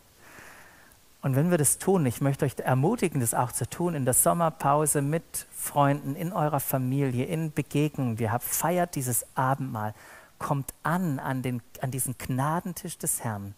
Und 1.22 1.36
wenn 1.36 1.50
wir 1.50 1.56
das 1.56 1.78
tun, 1.78 2.04
ich 2.04 2.20
möchte 2.20 2.44
euch 2.44 2.54
ermutigen, 2.58 3.20
das 3.20 3.32
auch 3.32 3.50
zu 3.50 3.68
tun, 3.68 3.94
in 3.94 4.04
der 4.04 4.12
Sommerpause 4.12 5.00
mit 5.00 5.46
Freunden, 5.56 6.16
in 6.16 6.34
eurer 6.34 6.60
Familie, 6.60 7.24
in 7.24 7.50
Begegnungen, 7.50 8.18
ihr 8.18 8.30
habt, 8.30 8.44
feiert 8.44 8.94
dieses 8.94 9.24
Abendmahl, 9.34 9.94
kommt 10.38 10.74
an 10.82 11.18
an, 11.18 11.40
den, 11.40 11.62
an 11.80 11.90
diesen 11.90 12.18
Gnadentisch 12.18 12.98
des 12.98 13.24
Herrn 13.24 13.54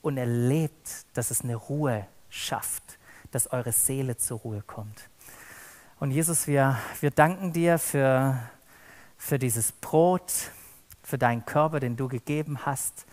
und 0.00 0.16
erlebt, 0.16 1.06
dass 1.14 1.32
es 1.32 1.42
eine 1.42 1.56
Ruhe 1.56 2.06
schafft, 2.30 2.98
dass 3.32 3.50
eure 3.52 3.72
Seele 3.72 4.16
zur 4.16 4.38
Ruhe 4.38 4.62
kommt. 4.62 5.08
Und 5.98 6.12
Jesus, 6.12 6.46
wir, 6.46 6.78
wir 7.00 7.10
danken 7.10 7.52
dir 7.52 7.78
für, 7.78 8.38
für 9.16 9.40
dieses 9.40 9.72
Brot, 9.72 10.52
für 11.08 11.18
deinen 11.18 11.44
Körper, 11.44 11.80
den 11.80 11.96
du 11.96 12.08
gegeben 12.08 12.66
hast 12.66 13.06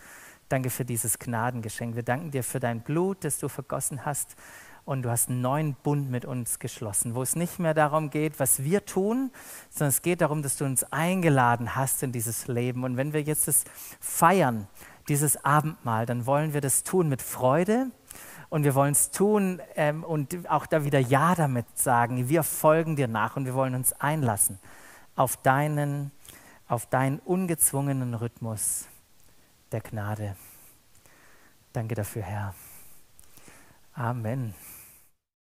Danke 0.48 0.70
für 0.70 0.84
dieses 0.84 1.18
Gnadengeschenk. 1.18 1.96
Wir 1.96 2.04
danken 2.04 2.30
dir 2.30 2.44
für 2.44 2.60
dein 2.60 2.80
Blut, 2.80 3.24
das 3.24 3.38
du 3.38 3.48
vergossen 3.48 4.04
hast. 4.04 4.36
Und 4.84 5.02
du 5.02 5.10
hast 5.10 5.28
einen 5.28 5.40
neuen 5.40 5.74
Bund 5.74 6.08
mit 6.08 6.24
uns 6.24 6.60
geschlossen, 6.60 7.16
wo 7.16 7.22
es 7.22 7.34
nicht 7.34 7.58
mehr 7.58 7.74
darum 7.74 8.10
geht, 8.10 8.38
was 8.38 8.62
wir 8.62 8.84
tun, 8.84 9.32
sondern 9.70 9.88
es 9.88 10.02
geht 10.02 10.20
darum, 10.20 10.42
dass 10.42 10.56
du 10.56 10.64
uns 10.64 10.84
eingeladen 10.92 11.74
hast 11.74 12.04
in 12.04 12.12
dieses 12.12 12.46
Leben. 12.46 12.84
Und 12.84 12.96
wenn 12.96 13.12
wir 13.12 13.22
jetzt 13.22 13.48
das 13.48 13.64
feiern, 13.98 14.68
dieses 15.08 15.44
Abendmahl, 15.44 16.06
dann 16.06 16.26
wollen 16.26 16.54
wir 16.54 16.60
das 16.60 16.84
tun 16.84 17.08
mit 17.08 17.22
Freude, 17.22 17.90
und 18.48 18.62
wir 18.62 18.76
wollen 18.76 18.92
es 18.92 19.10
tun 19.10 19.60
ähm, 19.74 20.04
und 20.04 20.48
auch 20.48 20.66
da 20.66 20.84
wieder 20.84 21.00
Ja 21.00 21.34
damit 21.34 21.66
sagen. 21.74 22.28
Wir 22.28 22.44
folgen 22.44 22.94
dir 22.94 23.08
nach 23.08 23.36
und 23.36 23.44
wir 23.44 23.54
wollen 23.54 23.74
uns 23.74 23.92
einlassen 23.94 24.60
auf 25.16 25.36
deinen, 25.38 26.12
auf 26.68 26.86
deinen 26.86 27.18
ungezwungenen 27.20 28.14
Rhythmus 28.14 28.86
der 29.72 29.80
Gnade. 29.80 30.36
Danke 31.72 31.94
dafür, 31.94 32.22
Herr. 32.22 32.54
Amen. 33.94 34.54